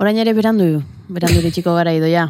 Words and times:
Orain 0.00 0.16
ere 0.16 0.32
berandu, 0.32 0.80
berandu 1.12 1.42
ditxiko 1.44 1.74
gara 1.76 1.92
idoia, 1.92 2.22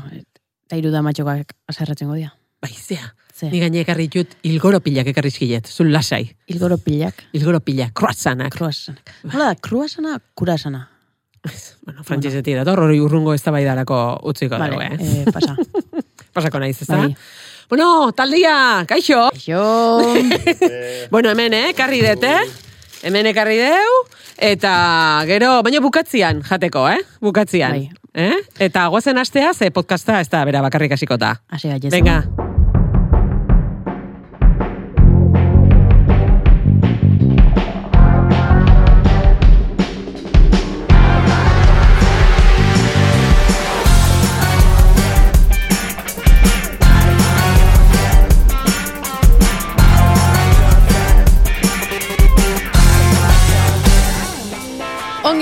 eta 0.67 0.79
iruda 0.81 1.05
matxokak 1.07 1.53
aserratzen 1.71 2.09
godia. 2.11 2.33
Baizea. 2.61 3.13
Ze, 3.31 3.47
Ni 3.53 3.61
gaine 3.63 3.85
ekarri 3.85 4.09
ditut 4.11 4.33
ilgoro 4.43 4.81
pilak 4.83 5.07
ekarri 5.13 5.31
zkilet. 5.31 5.69
Zul 5.71 5.93
lasai. 5.95 6.25
ilgoro 6.51 6.81
pilak, 6.83 7.23
Ilgoro 7.33 7.61
pilak, 7.63 7.93
kruasanak. 7.95 8.57
Hola 8.59 9.53
da, 9.53 9.55
kruasana, 9.55 10.17
kurasana. 10.35 10.89
Bueno, 11.87 12.03
frantzizetik 12.05 12.59
dator, 12.59 12.83
hori 12.83 12.99
urrungo 13.01 13.33
ez 13.35 13.41
utziko 13.41 14.59
Vale, 14.59 14.73
dugu, 14.73 14.83
eh? 14.83 15.23
eh, 15.23 15.33
pasa. 15.33 15.55
Pasako 16.35 16.59
naiz, 16.59 16.83
ez 16.83 16.89
da? 16.89 16.97
Bai. 16.97 17.15
Bueno, 17.71 18.11
taldia, 18.13 18.85
kaixo. 18.87 19.31
Jo, 19.47 20.03
Bueno, 21.11 21.31
hemen, 21.31 21.55
eh, 21.55 21.73
karri 21.75 22.03
dut, 22.03 22.25
eh? 22.25 22.70
Hemen 23.01 23.31
ekarri 23.31 23.57
deu, 23.57 23.93
eta 24.37 24.73
gero, 25.31 25.55
baina 25.65 25.81
bukatzian 25.81 26.43
jateko, 26.45 26.85
eh? 26.93 27.01
Bukatzian. 27.25 27.73
Bai. 27.79 27.89
Eh? 28.13 28.37
Eta 28.69 28.89
gozen 28.93 29.19
astea, 29.23 29.55
ze 29.55 29.71
podcasta 29.71 30.21
ez 30.21 30.29
da 30.29 30.45
bera 30.45 30.61
bakarrik 30.61 30.93
hasikota. 30.93 31.37
hasi 31.49 31.69
gaitez. 31.69 31.93
Venga. 31.97 32.50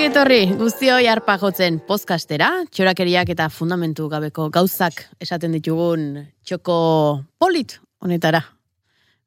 Etorri, 0.08 0.46
guztioi 0.56 1.04
arpa 1.10 1.34
jotzen 1.36 1.82
podcastera, 1.84 2.46
txorakeriak 2.72 3.28
eta 3.34 3.48
fundamentu 3.52 4.06
gabeko 4.08 4.46
gauzak 4.52 5.02
esaten 5.20 5.52
ditugun 5.52 6.06
txoko 6.48 6.76
polit 7.36 7.74
honetara. 8.00 8.40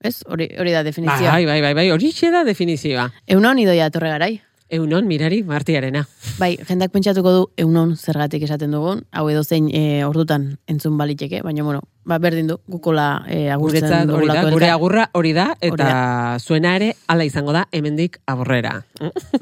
Ez? 0.01 0.23
Hori, 0.25 0.47
hori 0.57 0.73
da 0.73 0.81
definizioa. 0.87 1.35
Bai, 1.35 1.45
bai, 1.45 1.59
bai, 1.61 1.73
bai, 1.77 1.85
hori 1.93 2.09
da 2.33 2.41
definizioa. 2.47 3.11
Eunon 3.29 3.61
idoia 3.61 3.91
etorre 3.91 4.09
garai. 4.15 4.31
Eunon, 4.71 5.03
mirari, 5.03 5.41
martiarena. 5.43 6.05
Bai, 6.39 6.53
jendak 6.63 6.93
pentsatuko 6.93 7.31
du 7.35 7.41
eunon 7.59 7.97
zergatik 7.99 8.45
esaten 8.47 8.71
dugun, 8.71 9.01
hau 9.11 9.25
edo 9.27 9.43
zein 9.43 9.67
e, 9.75 10.05
ordutan 10.07 10.45
entzun 10.71 10.95
baliteke, 10.97 11.41
baina 11.43 11.65
bueno, 11.67 11.81
ba, 12.07 12.21
berdin 12.23 12.47
du, 12.47 12.55
gukola 12.71 13.25
e, 13.27 13.49
agurtzen 13.51 14.09
hori 14.15 14.29
da, 14.31 14.45
gure 14.47 14.69
agurra 14.71 15.09
hori 15.11 15.33
da, 15.35 15.49
eta 15.59 15.89
Hori 15.91 16.45
zuena 16.47 16.77
ere 16.79 16.93
ala 17.11 17.27
izango 17.27 17.51
da 17.51 17.65
hemendik 17.75 18.21
aborrera. 18.31 18.77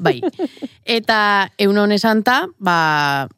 Bai. 0.00 0.18
Eta 0.84 1.20
eunon 1.62 1.94
esanta, 1.94 2.42
ba, 2.58 3.28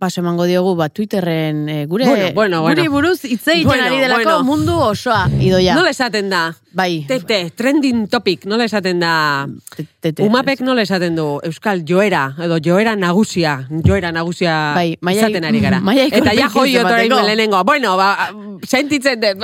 paso 0.00 0.24
emango 0.24 0.48
diogu, 0.48 0.72
ba, 0.74 0.88
Twitterren 0.88 1.68
e, 1.68 1.84
gure, 1.84 2.08
Bueno, 2.08 2.32
bueno, 2.32 2.62
bueno. 2.62 2.90
buruz 2.90 3.26
hitz 3.26 3.46
egiten 3.46 3.68
Bueno, 3.68 3.84
ari 3.84 4.00
delako 4.00 4.38
bueno. 4.40 4.44
mundu 4.44 4.80
osoa, 4.88 5.28
idoia. 5.38 5.76
Nola 5.76 5.92
esaten 5.92 6.32
da? 6.32 6.46
Bai. 6.74 7.04
Tete, 7.06 7.50
trending 7.54 8.06
topic, 8.08 8.46
nola 8.48 8.64
esaten 8.64 9.00
da? 9.00 9.46
Te- 9.76 9.86
tete. 10.00 10.22
Umapek 10.24 10.60
nola 10.64 10.82
esaten 10.86 11.14
du? 11.16 11.26
Euskal 11.44 11.82
joera, 11.84 12.34
edo 12.40 12.56
joera 12.64 12.94
nagusia, 12.96 13.58
joera 13.84 14.10
nagusia 14.12 14.72
Bai, 14.74 14.96
maia- 15.00 15.20
izaten 15.28 15.44
ari 15.44 15.60
gara. 15.60 15.80
maia 15.80 16.06
Eta 16.08 16.32
ja 16.34 16.48
joi 16.48 16.72
zemateko. 16.72 17.20
lehenengo. 17.26 17.62
Bueno, 17.64 17.96
ba, 17.96 18.30
sentitzen 18.66 19.20
dut, 19.20 19.36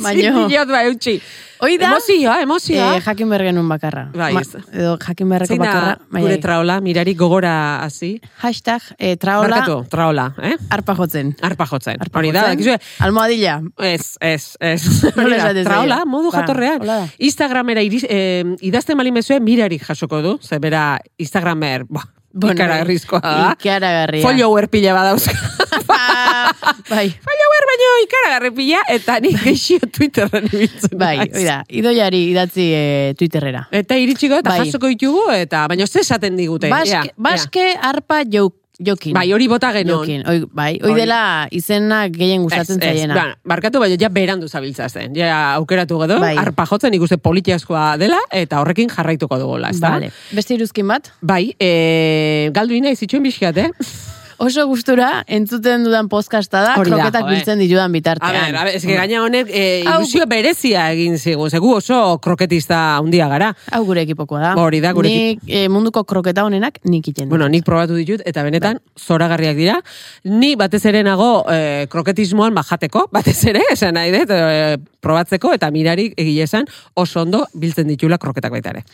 baina 0.00 0.46
diot 0.52 0.68
ba 0.68 0.84
eutxi. 0.86 1.20
Hoi 1.64 1.78
da, 1.78 1.86
Emozioa, 1.94 2.40
emozioa. 2.42 2.96
eh, 2.96 3.00
jakin 3.00 3.28
bergenun 3.30 3.68
bakarra. 3.70 4.08
Bai, 4.12 4.34
Ma- 4.34 4.42
edo 4.74 4.98
jakin 5.00 5.28
berreko 5.30 5.54
da 5.54 5.58
bakarra. 5.62 5.92
gure 6.10 6.22
Maia- 6.34 6.40
traola, 6.42 6.80
mirari 6.82 7.14
gogora 7.14 7.80
hasi. 7.84 8.20
Hashtag 8.42 8.82
eh, 8.98 9.16
traola 9.16 9.48
Barkatu, 9.48 9.86
traola, 9.88 10.34
eh? 10.42 10.56
arpa 10.68 10.94
jotzen. 10.98 11.34
Arpa 11.40 11.64
jotzen. 11.70 11.96
Hori 12.12 12.32
da, 12.32 12.48
dakizue, 12.50 12.76
Almohadilla. 12.98 13.62
Ez, 13.78 14.16
ez, 14.20 14.56
ez. 14.60 14.82
Traola, 15.64 16.02
modu 16.04 16.30
Ba, 16.44 16.52
jatorrean. 16.52 16.80
hola 16.82 16.96
da. 17.02 17.08
Instagramera 17.18 17.82
iriz, 17.82 18.04
eh, 18.08 18.44
idazten 18.60 18.96
bali 19.00 19.10
mezue 19.12 19.40
mirarik 19.40 19.82
jasoko 19.84 20.20
du, 20.22 20.38
ze 20.42 20.58
bera 20.60 20.98
Instagramer, 21.18 21.84
ba, 21.88 22.04
bueno, 22.32 22.54
ikaragarrizkoa 22.54 23.20
da. 23.20 23.52
Ikaragarria. 23.58 24.22
Follower 24.22 24.68
pila 24.68 24.94
badauzka. 24.94 25.34
bai, 26.92 27.06
Follower 27.24 27.66
baino 27.70 27.90
ikaragarri 28.04 28.50
pila, 28.56 28.80
eta 28.90 29.18
nik 29.22 29.38
geixio 29.44 29.78
Twitterren 29.92 30.48
ibiltzen. 30.50 30.98
bai, 30.98 31.16
oida, 31.28 31.60
idoiari 31.68 32.24
idatzi 32.32 32.66
eh, 32.74 33.14
Twitterrera. 33.18 33.66
Eta 33.74 33.96
iritsiko 34.00 34.40
eta 34.42 34.50
Bai. 34.54 34.66
jasoko 34.66 34.90
ditugu, 34.90 35.24
eta 35.34 35.66
baino 35.70 35.86
ze 35.86 36.00
esaten 36.04 36.36
digute. 36.36 36.70
Baske, 36.72 37.00
ea. 37.00 37.14
baske 37.16 37.70
arpa 37.80 38.22
jok, 38.26 38.54
jokin. 38.78 39.14
Bai, 39.14 39.26
hori 39.32 39.48
bota 39.48 39.70
genon. 39.72 40.00
Jokin, 40.02 40.24
oi, 40.28 40.44
bai, 40.52 40.78
oi 40.82 40.90
Hori. 40.90 41.00
dela 41.04 41.20
izena 41.54 42.08
gehien 42.08 42.42
gustatzen 42.42 42.80
zaiena. 42.80 43.14
ba, 43.14 43.26
barkatu 43.54 43.80
baina 43.82 43.96
ja 44.00 44.08
berandu 44.08 44.48
zabiltza 44.48 44.88
zen. 44.88 45.14
Ja 45.16 45.54
aukeratu 45.54 45.98
gedo, 46.02 46.18
Bai. 46.20 46.36
arpa 46.40 46.66
jotzen 46.66 46.94
ikuste 46.94 47.16
politiazkoa 47.16 47.96
dela, 48.00 48.18
eta 48.32 48.60
horrekin 48.60 48.90
jarraituko 48.90 49.38
dugola, 49.38 49.70
ez 49.70 49.80
da? 49.80 49.94
Vale. 49.98 50.10
Beste 50.32 50.54
iruzkin 50.54 50.88
bat? 50.88 51.12
Bai, 51.22 51.54
e, 51.60 52.50
galdu 52.54 52.74
ina 52.74 52.90
izitxuen 52.90 53.22
bizkiat, 53.22 53.56
eh? 53.58 53.70
Oso 54.38 54.66
gustura, 54.66 55.22
entzuten 55.30 55.84
dudan 55.86 56.08
podcasta 56.10 56.60
da, 56.64 56.72
Hori 56.80 56.90
kroketak 56.90 57.28
biltzen 57.28 57.60
ditudan 57.62 57.90
A 57.90 57.94
bitartean. 57.94 58.32
ber, 58.34 58.56
a 58.58 58.64
ber, 58.66 58.74
eske 58.74 58.96
gaina 58.96 59.20
honek 59.22 59.50
e, 59.50 59.82
ilusio 59.84 60.26
berezia 60.26 60.88
egin 60.92 61.18
zigun, 61.18 61.50
zegu 61.50 61.70
oso 61.76 62.18
kroketista 62.18 62.80
handia 62.98 63.28
gara. 63.30 63.52
Hau 63.70 63.84
gure 63.86 64.02
ekipokoa 64.02 64.40
da. 64.40 64.52
Hori 64.60 64.80
da, 64.82 64.92
gure 64.92 65.08
Nik 65.08 65.46
eh, 65.46 65.68
munduko 65.70 66.04
kroketa 66.04 66.44
honenak 66.44 66.80
nik 66.84 67.08
iten. 67.12 67.28
Bueno, 67.28 67.48
nik 67.48 67.64
probatu 67.64 67.94
ditut, 67.94 68.24
eta 68.26 68.42
benetan, 68.42 68.80
Bai. 68.82 69.06
zoragarriak 69.06 69.56
dira. 69.56 69.80
Ni 70.24 70.54
batez 70.56 70.84
ere 70.90 71.04
nago 71.06 71.44
e, 71.50 71.86
kroketismoan 71.92 72.54
bajateko, 72.54 73.08
batez 73.16 73.38
ere, 73.52 73.62
esan 73.72 73.94
nahi 73.94 74.10
dut, 74.14 74.34
e, 74.34 74.78
probatzeko, 75.04 75.54
eta 75.54 75.70
mirarik 75.70 76.18
egile 76.18 76.48
esan 76.48 76.66
oso 76.96 77.22
ondo 77.22 77.46
biltzen 77.54 77.86
ditula 77.86 78.18
kroketak 78.18 78.50
baita 78.50 78.74
ere. 78.74 78.84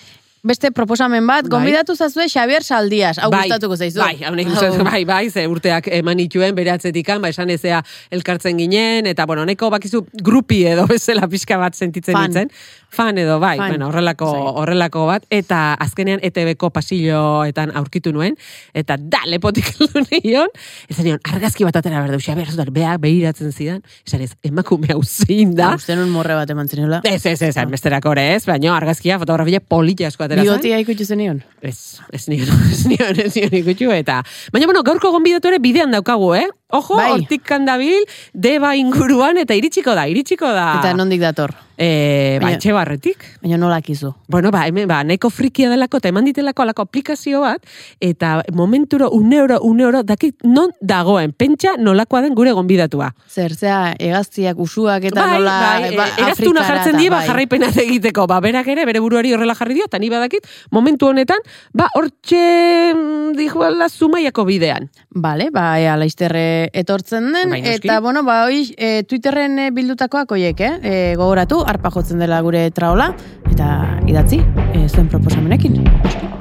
Beste 0.43 0.71
proposamen 0.73 1.27
bat, 1.29 1.45
Bai. 1.45 1.51
gonbidatu 1.53 1.95
zazue 1.97 2.25
Xavier 2.29 2.65
Saldias. 2.65 3.19
Hau 3.21 3.29
gustatuko 3.31 3.77
zaizu. 3.77 4.01
Bai, 4.01 4.23
hau 4.25 4.33
gustatuko, 4.39 4.87
bai, 4.89 5.05
bai, 5.05 5.31
ze 5.31 5.45
urteak 5.47 5.91
eman 6.01 6.19
ituen 6.25 6.55
bere 6.57 6.73
atzetikan, 6.73 7.21
ba, 7.21 7.29
esan 7.29 7.51
ezea 7.53 7.83
elkartzen 8.11 8.57
ginen, 8.57 9.07
eta, 9.11 9.27
bueno, 9.29 9.45
neko 9.45 9.69
bakizu 9.71 10.07
grupi 10.25 10.63
edo 10.71 10.87
bezala 10.89 11.29
pixka 11.29 11.59
bat 11.61 11.77
sentitzen 11.77 12.17
Fan. 12.17 12.49
Fan 12.91 13.19
edo, 13.23 13.39
bai, 13.39 13.57
Fan. 13.59 13.69
bueno, 13.71 13.89
horrelako, 13.89 14.29
horrelako 14.63 15.05
bat, 15.07 15.27
eta 15.31 15.75
azkenean 15.79 16.19
ETB-ko 16.27 16.73
pasilloetan 16.75 17.71
aurkitu 17.79 18.13
nuen, 18.13 18.35
eta 18.75 18.97
da, 18.99 19.23
lepotik 19.31 19.71
heldu 19.79 20.03
nion, 20.11 20.51
esan 20.91 21.07
nion, 21.07 21.21
argazki 21.31 21.67
bat 21.67 21.79
atera 21.79 22.01
behar 22.03 22.17
duxia, 22.17 22.35
behar 22.39 22.51
zutan, 22.51 22.73
beak 22.75 22.99
behiratzen 23.05 23.55
zidan, 23.55 23.81
esan 24.07 24.25
ez, 24.27 24.33
emakume 24.51 24.91
hau 24.95 25.03
zein 25.07 25.55
da, 25.55 25.75
Uste 25.79 25.95
nun 25.97 26.11
morre 26.11 26.35
bat 26.35 26.51
eman 26.51 26.69
zeniola. 26.69 27.01
Ez, 27.07 27.23
ez, 27.31 27.39
ez, 27.47 27.55
besterako 27.71 28.17
ere 28.17 28.27
ez, 28.35 28.43
baina 28.51 28.75
argazkia, 28.75 29.21
fotografia 29.23 29.63
polita 29.63 30.11
asko 30.11 30.27
atera 30.27 30.43
zen. 30.43 30.51
Bigotia 30.51 30.83
ikutsu 30.83 31.07
zenion. 31.07 31.41
Ez, 31.63 32.01
ez 32.17 32.27
nion, 32.33 32.51
ez 32.75 32.83
nion, 32.91 33.23
ez 33.23 33.33
nion 33.39 33.59
ikutxu, 33.63 33.95
eta... 33.95 34.21
Baina, 34.51 34.67
bueno, 34.67 34.83
gaurko 34.87 35.15
gonbidatu 35.15 35.53
ere 35.53 35.63
bidean 35.63 35.95
daukagu, 35.95 36.35
eh? 36.39 36.49
Ojo, 36.71 36.99
Bai. 37.01 37.11
hortik 37.15 37.43
kandabil, 37.47 38.05
deba 38.35 38.77
inguruan, 38.79 39.41
eta 39.43 39.57
iritsiko 39.59 39.95
da, 39.99 40.07
iritsiko 40.11 40.51
da. 40.55 40.69
Eta 40.79 40.95
nondik 40.95 41.23
dator. 41.23 41.55
E, 41.81 42.37
ba, 42.43 42.51
etxe 42.53 42.75
barretik. 42.77 43.23
Baina 43.41 43.57
nola 43.57 43.79
akizu. 43.81 44.11
Bueno, 44.29 44.51
ba, 44.53 44.67
hemen, 44.69 44.85
ba, 44.89 44.99
nahiko 45.01 45.31
frikia 45.33 45.71
delako, 45.73 45.97
eta 45.97 46.11
eman 46.13 46.27
ditelako 46.29 46.67
alako 46.67 46.85
aplikazio 46.85 47.41
bat, 47.41 47.65
eta 48.05 48.43
momenturo, 48.53 49.09
une 49.17 49.41
oro, 49.41 49.57
une 49.65 50.03
dakit 50.05 50.45
non 50.45 50.75
dagoen, 50.81 51.33
pentsa 51.33 51.79
nolakoa 51.79 52.21
den 52.21 52.35
gure 52.37 52.53
gonbidatua. 52.53 53.15
Zer, 53.33 53.55
zea, 53.57 53.95
egaztiak, 53.97 54.59
usuak 54.61 55.07
eta 55.09 55.25
bai, 55.25 55.39
nola... 55.39 55.55
bai, 55.63 55.97
ba, 55.97 56.09
e, 56.11 56.23
eraztuna 56.27 56.61
Afrikara 56.61 56.83
jartzen 56.83 56.99
die, 57.01 57.09
ba, 57.09 57.23
bai. 57.23 57.31
jarraipena 57.31 57.73
egiteko, 57.87 58.27
ba, 58.29 58.43
berak 58.45 58.69
ere, 58.69 58.85
bere 58.85 59.01
buruari 59.01 59.33
horrela 59.33 59.57
jarri 59.57 59.79
dio, 59.79 59.89
eta 59.89 59.99
ni 60.03 60.13
badakit, 60.13 60.45
momentu 60.77 61.09
honetan, 61.09 61.41
ba, 61.73 61.89
hortxe, 61.97 62.93
mm, 62.93 63.33
dijuela 63.41 63.89
zumaiako 63.89 64.45
bidean. 64.45 64.91
Vale, 65.17 65.49
ba, 65.49 65.81
ea, 65.81 65.97
laizterre 65.97 66.69
etortzen 66.77 67.33
den, 67.33 67.57
Bai, 67.57 67.63
noski. 67.65 67.89
eta, 67.89 68.01
bueno, 68.05 68.23
ba, 68.29 68.43
hoi, 68.45 68.67
e, 68.77 69.03
Twitterren 69.09 69.71
bildutakoak 69.73 70.37
oiek, 70.37 70.61
eh? 70.61 70.73
E, 70.85 70.95
gogoratu, 71.17 71.65
arpa 71.71 71.93
jotzen 71.95 72.23
dela 72.23 72.43
gure 72.45 72.67
traola, 72.75 73.13
eta 73.53 73.71
idatzi, 74.11 74.43
e, 74.75 74.87
zuen 74.89 75.11
proposamenekin. 75.13 76.40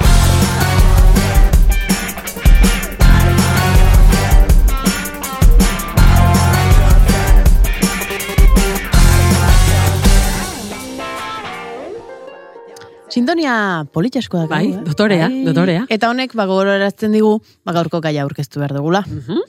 Sintonia 13.10 13.88
politxasko 13.90 14.44
da. 14.44 14.48
Bai, 14.52 14.68
dotorea, 14.86 15.28
dotorea. 15.48 15.86
Eta 15.90 16.12
honek, 16.12 16.36
ba, 16.38 16.46
gogorarazten 16.50 17.16
digu, 17.16 17.40
ba, 17.66 17.74
gaurko 17.74 18.02
gaia 18.06 18.22
aurkeztu 18.22 18.62
behar 18.62 18.76
dugula. 18.78 19.02
Mhm. 19.08 19.40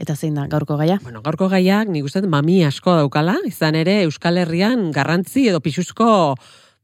Eta 0.00 0.16
zein 0.16 0.38
da, 0.38 0.46
gaurko 0.48 0.78
gaia? 0.80 0.98
Bueno, 1.04 1.20
gaurko 1.20 1.50
gaiak, 1.52 1.88
nik 1.92 2.04
uste 2.08 2.22
mami 2.24 2.62
asko 2.64 2.96
daukala, 2.96 3.36
izan 3.44 3.76
ere 3.76 4.02
Euskal 4.06 4.40
Herrian 4.40 4.88
garrantzi 4.90 5.48
edo 5.48 5.60
pisuzko 5.60 6.36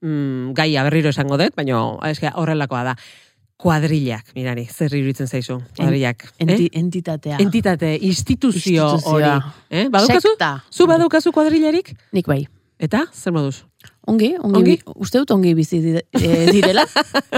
mm, 0.03 0.53
gaia 0.59 0.85
berriro 0.85 1.09
esango 1.09 1.39
dut, 1.41 1.57
baina 1.57 1.81
eske 2.11 2.33
horrelakoa 2.35 2.85
da. 2.93 2.97
kuadrillak, 3.57 4.35
mirari, 4.37 4.67
zer 4.69 4.93
iruditzen 4.93 5.31
zaizu, 5.33 5.63
kuadrillak. 5.79 6.27
Enti, 6.45 6.67
eh? 6.67 6.79
entitatea. 6.79 7.39
Entitate, 7.41 7.95
instituzio 8.05 8.91
hori. 9.09 9.31
Eh? 9.71 9.87
Badukazu? 9.89 10.35
Sekta. 10.35 10.51
Zu 10.71 10.87
badaukazu 10.87 11.33
kuadrillarik? 11.33 11.95
Nik 12.13 12.29
bai. 12.29 12.43
Eta, 12.77 13.07
zer 13.17 13.33
moduz? 13.33 13.65
Ongi, 14.07 14.37
ongi, 14.39 14.57
Ongi? 14.61 14.75
bi- 14.79 14.93
uste 15.03 15.19
dut 15.19 15.31
ongi 15.35 15.53
bizi 15.59 15.81
eh, 15.99 16.47
direla. 16.53 16.85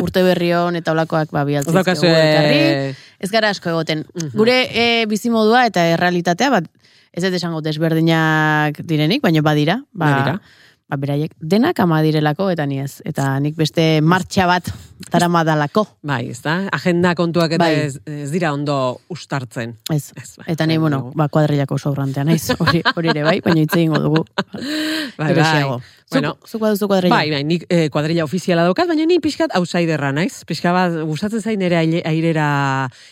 Urte 0.02 0.22
berri 0.26 0.50
hon 0.52 0.76
eta 0.76 0.92
olakoak 0.92 1.30
ba 1.32 1.44
bialtzen 1.48 1.72
elkarri. 2.12 2.58
eh, 2.90 2.94
Ez 3.18 3.30
gara 3.32 3.48
asko 3.54 3.70
egoten. 3.72 4.04
Mhm. 4.14 4.34
Gure 4.36 4.56
e, 4.70 5.06
bizimodua 5.10 5.64
eta 5.66 5.82
errealitatea, 5.94 6.50
bat, 6.50 6.68
ez 7.12 7.24
dut 7.24 7.34
esango 7.34 7.62
desberdinak 7.64 8.78
direnik, 8.86 9.22
baina 9.24 9.42
badira. 9.42 9.80
Ba, 9.92 10.12
Badira. 10.12 10.40
Ba, 10.88 10.96
beraiek 10.96 11.34
denak 11.40 11.78
ama 11.84 12.00
direlako 12.02 12.48
eta 12.50 12.64
ni 12.66 12.80
ez. 12.80 13.02
Eta 13.04 13.34
nik 13.44 13.56
beste 13.56 14.00
martxa 14.02 14.46
bat 14.48 14.70
daramadalako. 15.12 15.84
Bai, 16.02 16.28
ez 16.32 16.40
da? 16.42 16.68
Agenda 16.72 17.14
kontuak 17.18 17.52
eta 17.56 17.64
Bai. 17.64 17.74
ez, 17.86 17.98
ez 18.06 18.30
dira 18.32 18.52
ondo 18.56 19.00
ustartzen. 19.12 19.76
Ez. 19.92 20.12
Ez, 20.16 20.36
bai. 20.40 20.48
Eta 20.54 20.66
ni, 20.66 20.78
bueno, 20.80 21.10
ba, 21.14 21.28
kuadrillako 21.28 21.78
sobrantea 21.78 22.24
naiz. 22.24 22.48
Hori, 22.62 22.82
hori 22.96 23.12
ere 23.14 23.24
bai, 23.26 23.38
baina 23.44 23.62
hitz 23.64 23.76
egingo 23.76 24.00
dugu. 24.02 24.24
Bai, 25.18 25.32
bai. 25.34 25.64
Bueno, 26.10 26.38
Zuk, 26.48 26.62
baduzu 26.62 26.88
kuadrilla? 26.88 27.14
Bai, 27.14 27.30
bai, 27.30 27.42
nik 27.44 27.66
eh, 27.68 27.88
kuadrilla 27.92 28.24
ofiziala 28.24 28.64
daukat, 28.64 28.88
baina 28.88 29.04
ni 29.06 29.18
pixkat 29.20 29.52
outsiderra 29.58 30.08
naiz. 30.16 30.40
Pixka 30.48 30.72
bat, 30.72 30.96
gustatzen 31.04 31.44
zain 31.44 31.60
ere 31.62 31.76
aile- 31.82 32.00
airera 32.08 32.48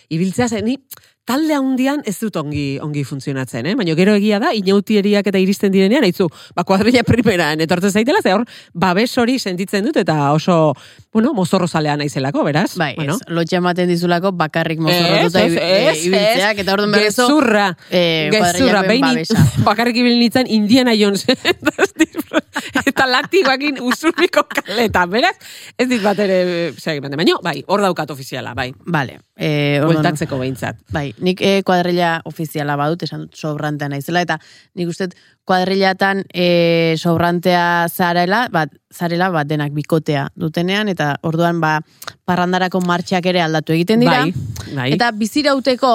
ibiltzea, 0.09 0.49
zen 0.49 0.65
ni 0.65 0.79
talde 1.27 1.55
handian 1.59 2.03
ez 2.07 2.15
dut 2.21 2.37
ongi 2.39 2.79
ongi 2.83 3.03
funtzionatzen, 3.05 3.67
eh? 3.67 3.75
Baina 3.79 3.97
gero 3.99 4.15
egia 4.17 4.39
da, 4.43 4.53
inautieriak 4.55 5.27
eta 5.27 5.41
iristen 5.43 5.73
direnean, 5.75 6.07
haitzu, 6.07 6.29
ba, 6.57 6.65
kuadrilla 6.65 7.03
primeran 7.07 7.61
etortzen 7.65 7.93
zaitela, 7.93 8.23
ze 8.23 8.35
hor, 8.37 8.47
babes 8.73 9.11
hori 9.19 9.39
sentitzen 9.39 9.85
dut, 9.89 9.99
eta 10.01 10.17
oso, 10.33 10.75
bueno, 11.13 11.33
mozorro 11.35 11.67
zalea 11.67 11.97
naizelako, 11.99 12.45
beraz? 12.47 12.77
Bai, 12.79 12.93
bueno. 12.97 13.17
ez, 13.19 13.35
lotxa 13.35 13.59
ematen 13.59 13.91
dizulako 13.91 14.33
bakarrik 14.39 14.81
mozorrotuta 14.85 15.43
eh, 15.45 15.97
ibiltzeak, 16.07 16.63
eta 16.63 16.77
orduan 16.77 16.95
berrezo, 16.95 17.27
Gezurra, 17.27 17.67
eh, 17.91 18.31
gezurra, 18.33 18.85
behin 18.87 19.07
babesa. 19.09 19.47
bakarrik 19.71 19.99
ibil 20.03 20.19
nintzen 20.21 20.47
Indiana 20.53 20.95
Jones 20.97 21.27
eta 22.91 23.07
latigoakin 23.11 23.83
usurriko 23.83 24.47
kaleta, 24.53 25.07
beraz, 25.11 25.35
ez 25.77 25.89
dit 25.91 26.03
bat 26.05 26.23
ere, 26.23 26.73
segimende, 26.79 27.19
baina, 27.19 27.41
bai, 27.43 27.59
hor 27.67 27.83
daukat 27.83 28.15
ofiziala, 28.15 28.55
bai, 28.55 28.71
Vale. 28.87 29.19
Eh, 29.37 29.81
bueltatzeko 29.85 30.39
behintzat. 30.41 30.79
Bai, 30.95 31.11
nik 31.25 31.41
e, 31.41 31.63
kuadrilla 31.67 32.21
ofiziala 32.29 32.77
badut, 32.77 33.05
esan 33.07 33.27
dut 33.27 33.39
sobrantea 33.39 33.89
naizela, 33.93 34.23
eta 34.25 34.39
nik 34.77 34.91
uste 34.91 35.09
kuadrillatan 35.47 36.25
e, 36.35 36.95
sobrantea 36.99 37.87
zarela, 37.89 38.47
bat, 38.53 38.73
zarela, 38.93 39.31
bat 39.35 39.49
denak 39.49 39.75
bikotea 39.77 40.27
dutenean, 40.37 40.91
eta 40.93 41.15
orduan 41.27 41.61
ba, 41.63 41.79
parrandarako 42.27 42.83
martxak 42.87 43.27
ere 43.33 43.43
aldatu 43.45 43.77
egiten 43.77 44.03
dira. 44.05 44.23
Bai, 44.25 44.73
bai. 44.75 44.89
Eta 44.97 45.13
bizirauteko, 45.17 45.93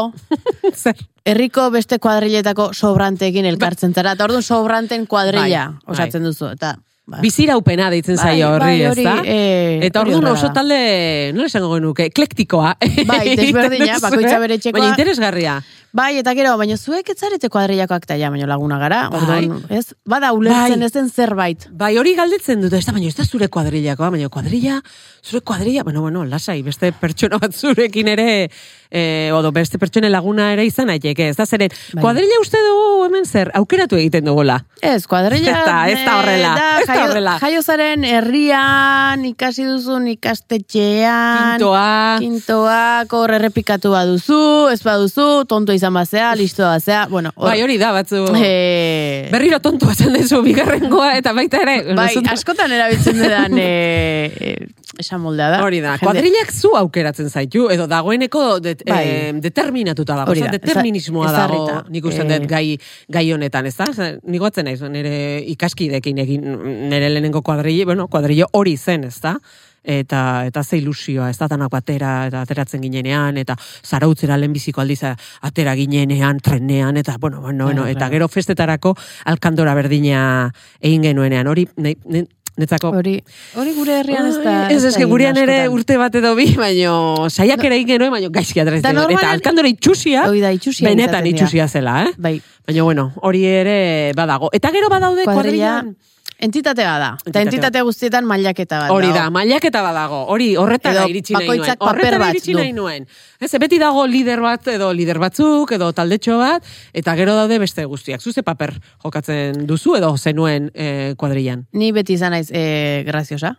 herriko 1.31 1.69
beste 1.73 1.99
kuadrilletako 1.99 2.71
sobranteekin 2.73 3.49
elkartzen 3.51 3.93
zara, 3.93 4.15
eta 4.17 4.29
orduan 4.29 4.45
sobranten 4.45 5.07
kuadrilla 5.07 5.67
Bai, 5.73 5.93
osatzen 5.95 6.29
duzu, 6.29 6.53
eta... 6.55 6.77
Ba, 7.09 7.17
Biziraupena 7.19 7.89
deitzen 7.89 8.15
Bai, 8.15 8.25
zaio 8.35 8.49
horri, 8.53 8.65
bai, 8.77 8.81
ez 8.85 8.91
hori, 8.91 9.03
da? 9.07 9.13
eh, 9.25 9.79
Eta 9.87 10.03
orduan 10.03 10.27
oso 10.31 10.51
talde, 10.53 11.31
nola 11.33 11.49
esango 11.49 11.73
genuke, 11.73 12.05
eklektikoa. 12.11 12.75
Bai, 13.09 13.35
desberdina, 13.41 13.97
bakoitza 14.03 14.37
bere 14.43 14.59
etxekoa. 14.59 14.77
Baina 14.79 14.93
interesgarria. 14.93 15.55
Bai, 15.93 16.17
eta 16.21 16.31
gero, 16.37 16.53
baina 16.55 16.77
zuek 16.79 17.09
ez 17.11 17.17
zarete 17.19 17.49
kuadrillakoak 17.51 18.05
eta 18.07 18.15
ja, 18.15 18.29
baina 18.31 18.47
laguna 18.47 18.77
gara, 18.79 19.01
Bai. 19.11 19.19
orduan, 19.19 19.63
ez? 19.75 19.93
Bada 20.07 20.31
ulertzen 20.31 20.79
Bai. 20.79 20.85
ez 20.87 20.93
den 20.95 21.09
zerbait. 21.11 21.65
Bai, 21.71 21.97
hori 21.99 22.13
galdetzen 22.15 22.61
dute, 22.63 22.77
ez 22.79 22.85
da, 22.87 22.93
baina 22.95 23.09
ez 23.11 23.15
da 23.17 23.25
zure 23.27 23.49
kuadrillakoa, 23.51 24.09
baina 24.15 24.29
kuadrilla, 24.31 24.77
zure 25.23 25.41
kuadrilla, 25.43 25.83
bueno, 25.83 26.01
bueno, 26.05 26.23
lasai, 26.25 26.61
beste 26.63 26.93
pertsona 26.95 27.37
bat 27.43 27.51
zurekin 27.51 28.07
ere, 28.07 28.49
eh, 28.89 29.31
odo 29.35 29.51
beste 29.51 29.77
pertsone 29.79 30.09
laguna 30.09 30.53
ere 30.53 30.63
izan 30.65 30.87
naiteke, 30.87 31.27
ez 31.33 31.35
da 31.37 31.45
zeren, 31.45 31.69
Bai. 31.93 32.01
kuadrilla 32.05 32.39
uste 32.39 32.57
dugu 32.69 33.05
hemen 33.09 33.25
zer, 33.25 33.51
aukeratu 33.59 33.99
egiten 33.99 34.23
dugula. 34.31 34.61
Ez, 34.81 35.03
kuadrilla... 35.07 35.51
Ez 35.61 35.65
da, 35.67 35.75
ez 35.91 35.99
da 36.05 36.15
horrela, 36.21 36.53
da, 36.55 36.69
ez 36.79 36.87
da 36.87 36.93
jaio- 36.95 37.09
horrela. 37.09 37.35
Jaiozaren 37.43 38.03
herrian, 38.07 39.25
ikasi 39.33 39.67
duzun 39.67 40.07
ikastetxean... 40.15 41.59
Kintoa, 41.59 42.17
Kintoak 42.23 43.13
hor 43.19 43.35
errepikatu 43.35 43.91
baduzu, 43.93 44.39
ez 44.71 44.79
baduzu, 44.85 45.27
tonto 45.51 45.73
izan 45.81 45.93
bazea, 45.97 46.35
listo 46.37 46.61
bazea, 46.63 47.07
bueno, 47.09 47.31
hor... 47.35 47.49
bai, 47.49 47.61
hori 47.65 47.77
da, 47.81 47.89
batzu, 47.95 48.21
eh, 48.37 49.27
berriro 49.33 49.57
tontua 49.65 49.95
esan 49.95 50.13
dezu, 50.13 50.41
bigarrengoa, 50.45 51.15
eta 51.17 51.33
baita 51.33 51.61
ere, 51.65 51.75
bai, 51.95 51.95
nosotros- 52.13 52.35
askotan 52.37 52.71
erabiltzen 52.77 53.17
dudan 53.17 53.57
eh, 53.61 54.29
eh, 54.51 54.67
esan 55.01 55.21
moldea 55.23 55.49
da. 55.55 55.61
Hori 55.65 55.79
da, 55.81 55.95
Jende- 55.97 56.05
kuadrillak 56.05 56.51
zu 56.53 56.75
aukeratzen 56.77 57.29
zaitu, 57.33 57.65
edo 57.73 57.87
dagoeneko 57.89 58.59
det, 58.61 58.83
Bai. 58.85 59.01
eh, 59.07 59.31
determinatuta 59.41 60.19
dago, 60.21 60.35
Hori 60.35 60.45
da, 60.45 60.51
determinismoa 60.53 61.31
eza- 61.31 61.47
dago, 61.47 61.65
nik 61.89 62.05
uste 62.05 62.21
Eh. 62.27 62.29
dut 62.37 62.47
gai, 62.51 62.77
gai 63.09 63.25
honetan, 63.33 63.65
ez 63.65 63.75
da? 63.81 63.89
Nik 64.23 64.41
naiz, 64.63 64.81
nire 64.83 65.15
ikaskidekin 65.55 66.17
egin, 66.21 66.45
nire 66.91 67.09
lehenengo 67.09 67.41
kuadrillo, 67.41 67.85
bueno, 67.89 68.07
kuadrillo 68.07 68.47
hori 68.53 68.77
zen, 68.77 69.03
ez 69.09 69.17
da? 69.21 69.39
Eta, 69.83 70.45
eta 70.45 70.63
ze 70.63 70.77
ilusioa, 70.77 71.29
ez 71.31 71.37
da, 71.39 71.47
danak 71.49 71.71
batera, 71.73 72.27
eta 72.29 72.41
ateratzen 72.45 72.83
ginenean, 72.83 73.37
eta 73.41 73.55
zarautzera 73.83 74.37
lehenbiziko 74.37 74.81
aldiz 74.81 74.99
atera 75.41 75.73
ginenean, 75.75 76.37
trenean, 76.39 76.97
eta, 76.97 77.15
bueno, 77.19 77.41
bueno, 77.41 77.65
bueno, 77.65 77.81
Claro, 77.81 77.97
eta 77.97 78.09
gero 78.13 78.27
festetarako 78.27 78.93
alkandora 79.25 79.73
berdina 79.73 80.51
egin 80.79 81.01
genuenean, 81.09 81.47
hori, 81.47 81.67
ne, 81.77 81.95
ne, 82.05 82.25
netzako, 82.61 82.91
Hori, 82.99 83.15
hori 83.57 83.73
gure 83.73 83.97
herrian 84.01 84.27
ez 84.29 84.37
da... 84.43 84.55
Ez, 84.69 84.83
ez, 84.85 84.93
gurean 85.07 85.37
ere 85.39 85.57
urte 85.71 85.97
bat 85.97 86.13
edo 86.19 86.35
bi, 86.37 86.45
baino 86.59 87.29
saiak 87.29 87.63
ere 87.65 87.79
egin 87.79 87.95
genuen, 87.95 88.11
baino 88.13 88.29
gaizki 88.29 88.61
atrezen. 88.61 88.83
Eta 88.85 88.93
normalean- 88.93 89.33
alkandora 89.33 89.71
itxusia, 89.71 90.27
da, 90.29 90.51
itxusia 90.53 90.89
benetan 90.89 91.25
itxusia 91.31 91.67
zela, 91.67 92.03
eh? 92.05 92.13
Bai, 92.17 92.35
Baina, 92.67 92.83
bueno, 92.83 93.11
hori 93.25 93.45
ere 93.49 94.11
badago. 94.15 94.51
Eta 94.53 94.69
gero 94.71 94.89
badaude 94.93 95.23
kuadrilla 95.25 95.81
kuadrillan. 95.81 95.95
Entitatea 96.41 96.97
da. 96.99 97.09
Eta 97.19 97.41
Entitate 97.41 97.55
entitate 97.55 97.81
guztietan 97.87 98.27
mailaketa 98.27 98.81
bat 98.83 98.93
Hori 98.93 99.11
da, 99.13 99.29
mailaketa 99.33 99.81
badago. 99.85 100.23
Hori 100.33 100.51
horretara 100.59 101.07
iritsi 101.09 101.35
nahi 101.37 101.47
nuen. 101.47 101.75
Horretara 101.79 102.19
bat 102.21 102.35
iritsi 102.35 102.55
nahi 102.57 102.73
nuen. 102.75 103.07
Ez, 103.39 103.51
beti 103.61 103.79
dago 103.81 104.05
lider 104.09 104.41
bat 104.43 104.67
edo 104.73 104.91
lider 104.93 105.21
batzuk 105.21 105.71
edo 105.77 105.91
taldetxo 105.95 106.37
bat 106.41 106.67
eta 106.93 107.15
gero 107.19 107.35
daude 107.37 107.59
beste 107.61 107.85
guztiak. 107.85 108.21
Zuze 108.21 108.43
paper 108.43 108.75
jokatzen 109.03 109.65
duzu 109.69 109.97
edo 109.99 110.15
zenuen 110.17 110.71
eh, 110.73 111.13
kuadrillan. 111.17 111.67
Ni 111.73 111.91
beti 111.95 112.17
izan 112.19 112.35
naiz 112.35 112.49
eh, 112.51 113.03
graziosa. 113.07 113.55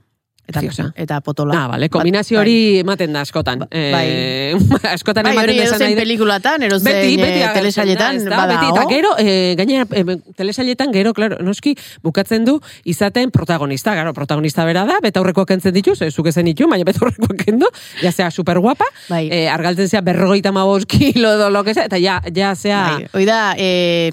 Eta, 0.48 0.60
Graziosa. 0.60 0.92
eta 0.96 1.20
potola. 1.20 1.54
Ah, 1.54 1.68
vale, 1.68 1.88
kombinazio 1.88 2.36
Ba- 2.36 2.42
hori 2.42 2.78
ematen 2.80 3.12
da 3.12 3.20
askotan. 3.22 3.60
Ba- 3.60 3.68
Eh, 3.70 4.54
askotan 4.92 5.22
Bai, 5.24 5.32
ematen 5.32 5.56
da 5.56 5.62
esan 5.64 5.78
nahi 5.80 5.94
pelikulatan, 5.94 6.62
erozein 6.66 6.96
Beti, 6.96 7.16
beti 7.16 7.42
eh, 7.42 7.50
telesailetan, 7.54 8.16
da, 8.18 8.22
ez 8.22 8.24
da? 8.28 8.36
badago. 8.36 8.60
Beti, 8.60 8.80
eta 8.80 8.88
gero, 8.90 9.12
eh, 9.18 9.54
gainera, 9.56 9.86
eh, 9.92 10.16
telesailetan 10.36 10.92
gero, 10.92 11.14
claro, 11.14 11.38
noski, 11.40 11.76
bukatzen 12.02 12.44
du 12.44 12.60
izaten 12.84 13.30
protagonista. 13.30 13.94
Garo, 13.94 14.12
protagonista 14.12 14.64
bera 14.66 14.84
da, 14.84 14.98
betaurrekoak 15.02 15.48
kentzen 15.48 15.72
dituz, 15.74 16.02
ez 16.02 16.12
zuke 16.14 16.32
zen 16.32 16.44
ditu, 16.50 16.66
baina 16.68 16.84
betaurrekoak 16.84 17.38
kendu, 17.46 17.66
ja 18.02 18.10
sea 18.12 18.30
super 18.30 18.58
guapa, 18.58 18.84
Bai. 19.08 19.28
eh, 19.30 19.48
argaltzen 19.48 19.88
zea 19.88 20.00
berrogeita 20.02 20.50
maboz 20.52 20.84
kilo 20.86 21.32
edo 21.38 21.64
que 21.64 21.72
sea, 21.74 21.84
eta 21.86 21.98
ja, 22.02 22.20
ja 22.34 22.54
sea... 22.56 22.82
Bai, 22.98 23.06
hoi 23.14 23.24
da, 23.24 23.54
eh, 23.56 24.10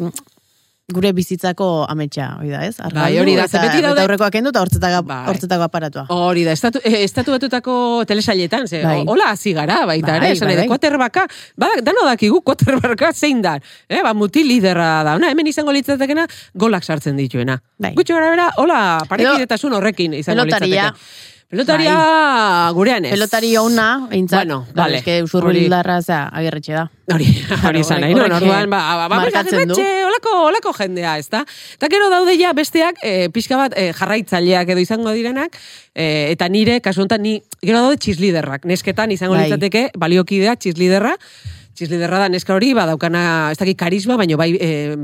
gure 0.93 1.11
bizitzako 1.13 1.85
ametsa, 1.89 2.37
hoi 2.39 2.49
da, 2.49 2.63
ez? 2.65 2.75
Argaldu, 2.79 2.99
Bai, 2.99 3.17
hori 3.21 3.35
da, 3.37 3.45
eta, 3.45 3.61
beti 3.61 3.81
daude- 3.83 3.93
eta 3.99 4.03
horrekoak 4.07 4.31
kendu 4.33 4.49
eta 4.49 4.61
hortzetako, 4.63 5.01
Bai. 5.07 5.25
hortzetako 5.29 5.63
aparatua. 5.67 6.05
Hori 6.09 6.43
da, 6.43 6.51
estatu, 6.51 6.79
eh, 6.83 7.03
estatu 7.03 7.31
batutako 7.31 8.03
telesailetan, 8.07 8.67
ze, 8.67 8.83
Bai. 8.83 9.03
hola 9.07 9.31
hasi 9.31 9.53
gara, 9.53 9.85
baita 9.85 10.07
Bai, 10.11 10.17
ere, 10.17 10.31
esan 10.31 10.47
bai, 10.47 10.55
nahi 10.55 10.67
bai. 10.67 11.27
ba, 11.57 11.67
dano 11.83 12.05
dakigu 12.05 12.41
quarterbacka 12.41 13.13
zein 13.13 13.41
da, 13.41 13.59
eh, 13.87 14.01
ba, 14.03 14.13
mutil 14.13 14.47
liderra 14.47 15.03
da, 15.03 15.15
ona, 15.15 15.29
hemen 15.29 15.47
izango 15.47 15.71
litzatekena, 15.71 16.27
golak 16.53 16.83
sartzen 16.83 17.15
dituena. 17.17 17.61
Bai. 17.77 17.93
Gutxo 17.95 18.13
gara 18.15 18.29
bera, 18.29 18.51
hola, 18.57 18.99
parekidetasun 19.07 19.73
horrekin 19.73 20.13
izango 20.13 20.41
Pelotaria. 20.43 20.83
Bai. 20.83 20.91
litzateke. 20.91 21.28
Pelotaria 21.49 22.69
gurean 22.77 23.05
ez. 23.07 23.11
Pelotari 23.15 23.55
ona, 23.57 24.07
eintzat, 24.13 24.43
Bueno, 24.43 24.67
da, 24.69 24.83
vale. 24.83 24.99
eske 24.99 25.15
usurbildarra, 25.25 25.95
zera, 26.05 26.27
agerretxe 26.37 26.75
da. 26.75 26.83
Hori, 27.09 27.25
hori 27.65 27.79
izan 27.81 28.01
nahi, 28.03 28.13
horrek- 28.13 28.29
no? 28.29 28.37
Orduan, 28.37 28.69
ba, 28.69 28.81
ba, 28.99 29.07
ba, 29.09 29.17
markatzen 29.23 29.67
du. 29.71 29.79
olako, 30.05 30.35
olako 30.51 30.73
jendea, 30.77 31.17
ez 31.17 31.25
da? 31.33 31.41
Eta 31.73 31.89
gero 31.89 32.11
daude 32.13 32.37
ja 32.37 32.53
besteak, 32.53 33.01
e, 33.01 33.29
pixka 33.33 33.57
bat, 33.57 33.73
e, 33.75 33.87
jarraitzaileak 33.97 34.69
edo 34.75 34.79
izango 34.85 35.09
direnak, 35.17 35.57
e, 35.95 36.29
eta 36.35 36.47
nire, 36.53 36.81
kasu 36.85 37.01
honetan, 37.01 37.23
ni, 37.25 37.39
gero 37.65 37.81
daude 37.81 37.97
txisliderrak. 37.97 38.65
Nesketan 38.69 39.09
izango 39.11 39.33
Bai. 39.33 39.47
litzateke, 39.49 39.87
baliokidea, 39.97 40.53
txisliderra, 40.55 41.15
txisliderra 41.73 42.19
da 42.19 42.29
neska 42.29 42.53
hori, 42.53 42.75
badaukana, 42.77 43.49
ez 43.51 43.57
dakit 43.57 43.77
karisma, 43.79 44.17
baino 44.21 44.37
bai, 44.37 44.51
e, 44.53 44.97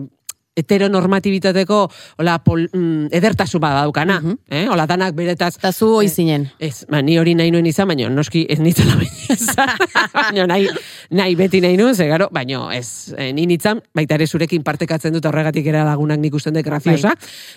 heteronormatibitateko 0.55 1.79
hola 2.17 2.38
pol, 2.43 2.65
mm, 2.71 3.12
edertasun 3.15 3.62
bada 3.62 3.83
daukana, 3.83 4.21
eh? 4.50 4.65
Hola 4.71 4.88
danak 4.88 5.15
beretaz 5.15 5.57
Eta 5.57 5.71
zu 5.74 5.89
hoi 5.97 6.07
zinen. 6.09 6.47
Ez, 6.59 6.85
ba, 6.89 7.01
ni 7.01 7.17
hori 7.19 7.35
nahi 7.35 7.51
nuen 7.51 7.65
izan, 7.67 7.88
baina 7.89 8.09
noski 8.09 8.45
ez 8.50 8.59
nitzela 8.63 8.95
baina 10.13 10.45
nahi, 10.47 10.69
nahi 11.12 11.35
beti 11.35 11.62
nahi 11.63 11.77
nuen, 11.77 11.95
ze 11.95 12.07
gero, 12.07 12.29
baina 12.31 12.69
ez, 12.75 13.13
eh, 13.17 13.31
ni 13.33 13.45
nitzan, 13.50 13.81
baita 13.95 14.15
ere 14.15 14.27
zurekin 14.27 14.63
partekatzen 14.63 15.13
dut 15.15 15.25
horregatik 15.25 15.67
era 15.67 15.83
lagunak 15.88 16.19
nik 16.19 16.35
usten 16.35 16.55
dut 16.55 16.65
graziosa. 16.65 17.13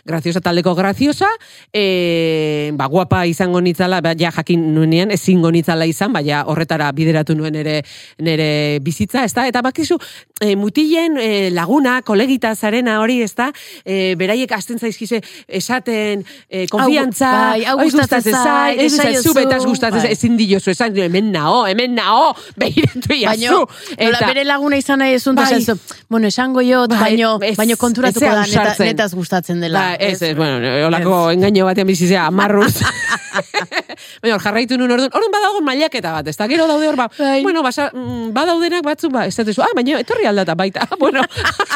Graziosa 0.06 0.40
taldeko 0.40 0.74
graziosa, 0.74 1.28
e, 1.72 2.72
ba, 2.74 2.88
guapa 2.90 3.24
izango 3.26 3.60
nitzala, 3.60 4.00
ba, 4.02 4.14
ja 4.18 4.32
jakin 4.34 4.66
nuenean, 4.74 5.12
ezingo 5.14 5.52
nitzala 5.54 5.86
izan, 5.86 6.12
baina 6.12 6.42
horretara 6.50 6.90
bideratu 6.92 7.36
nuen 7.38 7.54
ere 7.62 7.82
nere 8.18 8.80
bizitza, 8.82 9.24
ez 9.24 9.34
da? 9.36 9.46
Eta 9.50 9.62
bakizu, 9.62 9.98
e, 10.40 10.54
mutilen 10.56 11.18
e, 11.22 11.30
laguna, 11.54 12.00
kolegita 12.02 12.54
zarena 12.88 13.00
hori, 13.02 13.20
ez 13.22 13.34
da? 13.36 13.50
E, 13.84 14.14
beraiek 14.18 14.52
hasten 14.56 14.78
zaizkize 14.78 15.20
esaten 15.48 16.24
e, 16.48 16.66
konfiantza, 16.70 17.30
bai, 17.52 17.64
hau 17.68 17.76
"Oi, 17.78 17.90
gustatzen 17.90 18.32
zait, 18.32 18.80
ez 18.80 18.92
esaiozu." 18.92 19.28
zu 19.28 19.34
betaz 19.34 19.64
gustatzen 19.64 20.02
Bai. 20.02 20.12
ezin 20.12 20.36
diozu, 20.38 20.70
esan 20.70 20.96
hemen 20.96 21.30
nao, 21.32 21.66
hemen 21.66 21.94
nao, 21.94 22.34
behiratu 22.60 23.14
iazu. 23.14 23.64
nola, 23.98 24.22
bere 24.26 24.44
laguna 24.44 24.76
izan 24.80 24.98
nahi 24.98 25.18
ezun, 25.18 25.36
Bai. 25.36 25.60
bueno, 26.08 26.28
esango 26.28 26.62
jot, 26.62 26.90
Bai, 26.90 27.00
baino, 27.00 27.38
baino 27.38 27.76
konturatuko 27.76 28.26
da, 28.26 28.44
neta, 28.46 28.74
netaz 28.84 29.12
gustatzen 29.14 29.60
dela. 29.60 29.78
Ba, 29.78 29.94
ez, 29.94 30.22
ez, 30.22 30.34
bueno, 30.36 30.58
olako 30.88 31.30
engaino 31.34 31.68
batean 31.68 31.86
bizizea, 31.86 32.26
amarruz. 32.26 32.74
Baina 34.22 34.36
hor, 34.36 34.42
jarraitu 34.42 34.78
nun 34.78 34.92
orduan, 34.94 35.10
orduan 35.12 35.34
badago 35.34 35.62
mailaketa 35.64 36.12
bat, 36.18 36.28
ez 36.28 36.36
da, 36.36 36.48
gero 36.50 36.66
daude 36.70 36.88
hor, 36.88 36.96
ba, 36.96 37.08
Bai. 37.18 37.42
bueno, 37.42 37.62
basa, 37.62 37.90
mm, 37.92 38.30
badaudenak 38.36 38.84
batzuk, 38.86 39.12
ba, 39.12 39.26
ez 39.26 39.36
dut, 39.36 39.58
ah, 39.64 39.72
baina 39.74 40.00
etorri 40.00 40.28
aldata 40.30 40.54
baita, 40.58 40.86
bueno, 41.02 41.22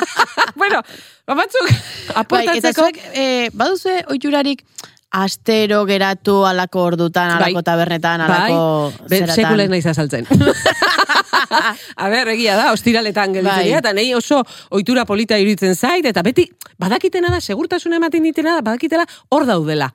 bueno, 0.60 0.82
ba, 1.26 1.34
batzuk, 1.34 1.68
Bai, 1.68 1.76
eta 1.76 2.20
aportatzeko, 2.24 2.88
zuek, 2.88 3.02
eh, 3.12 3.50
baduzue 3.52 4.02
oiturarik 4.12 4.64
astero 5.12 5.84
geratu 5.84 6.38
alako 6.48 6.86
ordutan, 6.92 7.34
alako 7.36 7.60
Bai. 7.60 7.64
tabernetan, 7.68 8.22
alako 8.24 8.92
Be, 9.08 9.18
zeratan. 9.18 9.34
sekulen 9.36 9.70
naiz 9.70 9.86
azaltzen. 9.86 10.26
A 12.02 12.08
ber, 12.08 12.30
egia 12.32 12.56
da, 12.56 12.70
ostiraletan 12.72 13.34
gelditzen 13.36 13.66
Bai. 13.68 13.74
eta 13.76 13.92
nahi 13.92 14.14
oso 14.16 14.40
ohitura 14.70 15.04
polita 15.04 15.36
iruditzen 15.38 15.76
zait, 15.76 16.06
eta 16.08 16.24
beti, 16.24 16.46
badakitena 16.80 17.32
da, 17.32 17.40
segurtasuna 17.40 18.00
ematen 18.00 18.24
ditena 18.24 18.56
da, 18.56 18.64
badakitela, 18.70 19.04
hor 19.28 19.46
daudela. 19.48 19.92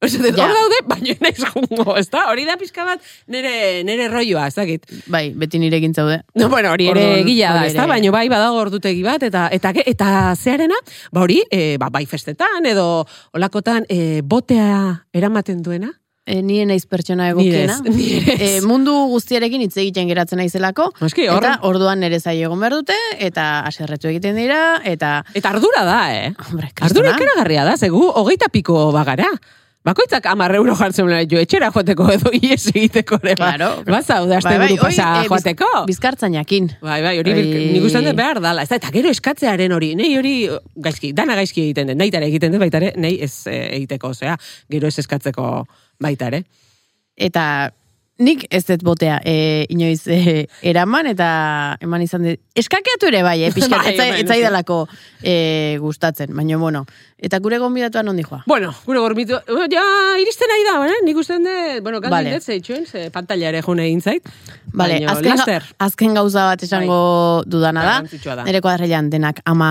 Oso, 0.00 0.18
Ja. 0.22 0.44
hor 0.46 0.52
daude, 0.54 0.76
baina 0.86 1.14
naiz 1.20 1.40
jungo, 1.42 1.96
ez 1.98 2.06
da? 2.12 2.28
Hori 2.30 2.44
da 2.46 2.54
pixka 2.56 2.84
bat 2.86 3.00
nere, 3.26 3.82
nere 3.82 4.06
rolloa, 4.12 4.44
ez 4.46 4.54
dakit. 4.54 4.84
Bai, 5.10 5.32
beti 5.34 5.58
nirekin 5.58 5.92
zaude. 5.94 6.20
No, 6.38 6.48
bueno, 6.48 6.70
hori 6.70 6.86
ere 6.92 7.06
egia 7.24 7.50
da, 7.56 7.64
ez 7.66 7.74
da? 7.74 7.86
Baina 7.90 8.12
bai, 8.14 8.28
badago 8.30 8.60
ordutegi 8.62 9.02
bat, 9.02 9.22
eta 9.26 9.48
eta 9.50 9.72
ge- 9.74 9.82
eta 9.90 10.36
zearena, 10.38 10.78
ba 11.10 11.24
hori, 11.26 11.40
e, 11.50 11.76
ba, 11.82 11.88
bai 11.90 12.04
festetan, 12.06 12.64
edo 12.70 13.06
olakotan, 13.34 13.86
e, 13.90 14.20
botea 14.22 15.02
eramaten 15.12 15.62
duena. 15.66 15.90
E, 16.28 16.42
nire 16.44 16.66
naiz 16.68 16.84
pertsona 16.86 17.30
egokiena. 17.32 17.80
E, 18.38 18.60
mundu 18.60 18.92
guztiarekin 19.10 19.62
hitz 19.64 19.78
egiten 19.80 20.06
geratzen 20.12 20.38
naizelako. 20.38 20.92
Noski, 21.00 21.26
hor- 21.26 21.42
Eta 21.42 21.58
orduan 21.66 21.98
nere 22.04 22.20
zai 22.20 22.36
egon 22.44 22.60
behar 22.60 22.74
dute, 22.76 22.94
eta 23.18 23.64
aserretu 23.66 24.08
egiten 24.12 24.36
dira, 24.36 24.76
eta... 24.84 25.24
Eta 25.34 25.48
ardura 25.56 25.82
da, 25.88 26.00
eh? 26.14 26.34
Hombre, 26.46 26.68
Ardura 26.84 27.16
ikaragarria 27.16 27.64
da, 27.64 27.76
zegu, 27.80 28.12
hogeita 28.14 28.46
piko 28.52 28.92
bagara. 28.92 29.26
Bakoitzak 29.88 30.26
amar 30.28 30.52
euro 30.58 30.74
jartzen 30.76 31.06
bera, 31.08 31.22
jo, 31.24 31.40
etxera 31.40 31.70
joateko 31.72 32.08
edo 32.12 32.32
ies 32.36 32.60
egiteko 32.74 33.16
ere. 33.22 33.34
ba. 33.38 33.54
Claro. 33.54 33.68
Ba, 33.86 34.02
zaude, 34.02 34.36
aste 34.36 34.52
Bai, 34.52 34.58
bai, 34.60 34.76
pasa 34.76 35.06
hoi, 35.14 35.24
eh, 35.24 35.28
joateko. 35.30 35.68
Bizkartzainakin. 35.88 36.68
Bai, 36.84 37.00
bai, 37.06 37.14
hori 37.22 37.34
nik 37.38 37.86
uste 37.88 38.02
dut 38.04 38.18
behar 38.18 38.42
dala. 38.44 38.66
Ez 38.66 38.72
da, 38.72 38.76
eta 38.82 38.92
gero 38.92 39.08
eskatzearen 39.14 39.72
hori, 39.72 39.94
nei 39.98 40.10
hori 40.18 40.34
gaizki, 40.88 41.14
dana 41.16 41.38
gaizki 41.38 41.64
egiten 41.64 41.92
den, 41.92 42.00
naitare 42.02 42.28
egiten 42.28 42.52
dut 42.52 42.60
baitare, 42.66 42.92
nei 43.00 43.16
ez 43.24 43.32
eh, 43.48 43.62
egiteko, 43.78 44.12
osea, 44.12 44.36
gero 44.68 44.92
ez 44.92 44.98
eskatzeko 45.00 45.48
baitare. 46.04 46.42
Eta 47.16 47.44
nik 48.18 48.44
ez 48.50 48.64
dut 48.66 48.82
botea 48.86 49.18
e, 49.22 49.64
inoiz 49.70 50.02
e, 50.10 50.46
eraman, 50.66 51.06
eta 51.12 51.28
eman 51.84 52.02
izan 52.02 52.24
dut. 52.26 52.40
Eskakeatu 52.58 53.08
ere 53.10 53.22
bai, 53.22 53.36
eh, 53.46 53.52
pixkat, 53.54 53.78
Bai, 53.86 53.92
ez, 53.94 53.98
bai, 54.00 54.24
zaidalako 54.26 54.80
e, 55.22 55.78
gustatzen, 55.82 56.34
baina 56.34 56.58
bueno. 56.58 56.84
Eta 57.18 57.38
gure 57.42 57.58
gonbidatuan 57.62 58.06
nondi 58.10 58.24
joa? 58.26 58.40
Bueno, 58.50 58.72
gure 58.86 59.02
gormitu, 59.02 59.38
ja, 59.70 59.84
iristen 60.22 60.50
nahi 60.50 60.66
da, 60.66 60.74
eh? 60.88 60.98
nik 61.06 61.20
uste 61.22 61.38
dut, 61.38 61.78
bueno, 61.86 62.02
galdu 62.02 62.16
Vale. 62.16 62.34
dut, 62.34 62.46
zeitxuen, 62.46 62.86
ze 62.86 63.06
pantalla 63.14 63.52
ere 63.52 63.62
june 63.62 63.86
egin 63.86 64.02
zait. 64.02 64.26
Vale, 64.72 64.98
Baina, 64.98 65.14
azken, 65.14 65.36
laster. 65.36 65.70
azken 65.86 66.18
gauza 66.18 66.48
bat 66.50 66.62
esango 66.66 67.00
dudana 67.46 67.86
da. 67.86 67.96
Da. 68.26 68.42
Nire 68.44 68.60
kuadrilan 68.62 69.10
denak 69.14 69.40
ama, 69.46 69.70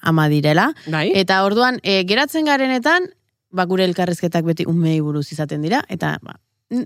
ama 0.00 0.28
direla. 0.32 0.70
Bai. 0.92 1.08
Eta 1.24 1.42
orduan, 1.48 1.80
e, 1.82 2.02
geratzen 2.08 2.48
garenetan, 2.48 3.08
ba, 3.52 3.68
gure 3.68 3.84
elkarrizketak 3.88 4.44
beti 4.44 4.68
umei 4.68 5.00
buruz 5.00 5.26
izaten 5.32 5.64
dira, 5.64 5.82
eta 5.92 6.18
ba, 6.24 6.36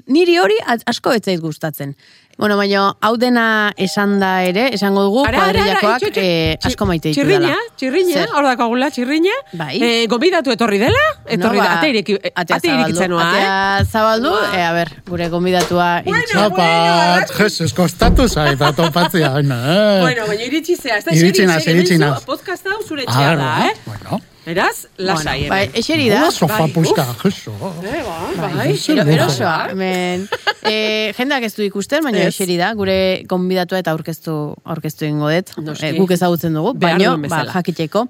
niri 0.07 0.39
hori 0.43 0.57
asko 0.87 1.13
ez 1.17 1.23
zait 1.25 1.41
gustatzen. 1.41 1.95
Bueno, 2.37 2.59
baina 2.61 2.91
hau 3.01 3.15
dena 3.17 3.73
esan 3.81 4.19
da 4.21 4.43
ere, 4.45 4.67
esango 4.77 5.07
dugu, 5.07 5.23
Ara, 5.25 5.47
ara, 5.49 5.63
ara, 5.63 5.79
kuadrilakoak 5.81 6.03
itxo, 6.03 6.11
itxo, 6.11 6.25
eh, 6.27 6.69
asko 6.69 6.89
maite 6.91 7.09
ditu 7.15 7.25
dela. 7.25 7.55
txirrina, 7.81 8.13
Zer? 8.13 8.35
hor 8.37 8.45
dakagula, 8.45 8.91
txirrina. 8.93 9.33
Bai. 9.57 9.79
Eh, 9.81 10.03
gonbidatu 10.13 10.53
etorri 10.53 10.77
dela, 10.83 11.01
etorri 11.25 11.57
No, 11.57 11.65
da, 11.65 11.71
ba, 11.71 11.79
ate 11.79 11.95
ireki, 11.95 12.19
atea 12.35 12.59
zabaldu, 12.59 12.75
irikitzen 12.83 13.11
noa, 13.15 13.25
eh? 13.25 13.41
Atea 13.41 13.89
zabaldu, 13.89 14.35
e, 14.53 14.61
a 14.67 14.71
ber, 14.77 14.93
gure 15.09 15.31
gonbidatua 15.33 15.89
iritsi. 16.05 16.39
Apat, 16.45 17.33
Jesus, 17.41 17.73
kostatu 17.73 18.29
zait, 18.29 18.61
atopatzea, 18.61 19.33
no, 19.41 19.57
eh? 19.57 20.01
Bueno, 20.05 20.29
baina 20.29 20.45
iritsi 20.53 20.77
zea, 20.77 21.01
ez 21.01 21.09
da 21.09 21.17
Iritsi 21.17 21.49
eseri, 21.49 21.79
iritsi 21.79 21.97
zu 21.97 22.15
Podcast 22.29 22.69
hau 22.69 22.83
zure 22.85 23.09
etxea 23.09 23.33
da, 23.33 23.53
bueno, 23.57 23.71
eh? 23.73 23.85
Bueno, 23.87 24.21
Beraz, 24.47 24.87
lasai, 24.97 25.49
Bueno, 25.49 25.55
bai, 25.57 25.71
eseri 25.75 26.05
da. 26.09 26.21
Hola, 26.21 26.31
sofa 26.31 26.59
bai. 26.61 26.71
puska, 26.73 27.05
Jesus. 27.25 27.55
Eh, 27.83 28.03
ba, 28.07 28.47
Bai, 28.55 28.77
bai. 28.77 29.15
erosoa, 29.15 29.55
hemen. 29.73 30.29
E, 30.63 31.13
jendeak 31.19 31.43
ez 31.49 31.55
du 31.57 31.65
ikusten, 31.67 32.05
baina 32.07 32.23
eseri 32.29 32.55
da, 32.57 32.69
gure 32.79 33.25
gonbidatua 33.27 33.81
eta 33.83 33.91
aurkeztu 33.91 34.37
aurkeztu 34.65 35.05
ingo 35.09 35.33
dut. 35.35 35.51
E, 35.83 35.91
guk 35.99 36.13
ezagutzen 36.15 36.55
dugu, 36.55 36.75
baina 36.79 37.17
ba, 37.27 37.43
jakiteko. 37.57 38.07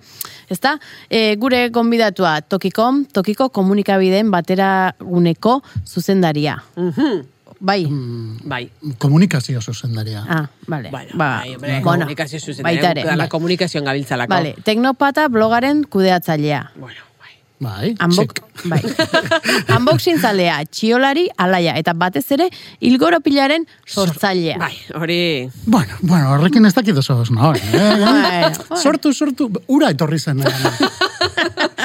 Ezta? 0.52 0.74
E, 1.08 1.36
gure 1.40 1.70
gonbidatua 1.70 2.42
Tokikom, 2.42 3.06
Tokiko 3.16 3.48
komunikabideen 3.48 4.30
batera 4.30 4.92
guneko 5.00 5.62
zuzendaria. 5.88 6.58
Mhm, 6.76 7.24
Bai. 7.60 7.86
Bai. 8.44 8.70
Komunikazio 8.98 9.60
zuzendaria. 9.60 10.24
Ah, 10.28 10.48
vale. 10.66 10.90
Bueno, 10.90 11.10
ba, 11.14 11.38
bai, 11.40 11.54
hombre, 11.54 11.70
bueno, 11.80 11.82
komunikazio 11.82 12.40
zuzen, 12.40 12.62
baita 12.62 12.90
ere. 12.90 13.04
da 13.04 13.16
la 13.16 13.28
komunikazioan 13.28 13.84
gabiltzalako. 13.84 14.34
Vale, 14.34 14.54
Teknopata 14.64 15.28
blogaren 15.28 15.84
kudeatzailea. 15.84 16.72
Bueno, 16.76 17.00
bai. 17.58 17.94
Bai, 17.96 18.06
Unbox, 18.06 18.42
bai. 18.70 18.80
Unboxing 19.76 20.18
zalea, 20.20 20.58
txiolari, 20.68 21.26
alaia, 21.40 21.72
eta 21.80 21.92
batez 21.96 22.24
ere, 22.36 22.48
ilgoropilaren 22.84 23.64
sortzailea. 23.86 24.58
Bai, 24.60 24.74
hori... 24.94 25.48
Bueno, 25.64 25.96
bueno, 26.02 26.32
horrekin 26.34 26.66
ez 26.68 26.74
dakit 26.76 26.96
oso 27.00 27.22
no, 27.30 27.54
eh? 27.54 27.62
Bueno, 27.72 28.76
Sortu, 28.76 29.12
sortu, 29.14 29.50
ura 29.68 29.90
etorri 29.90 30.18
zen. 30.18 30.40
eh? 30.40 30.52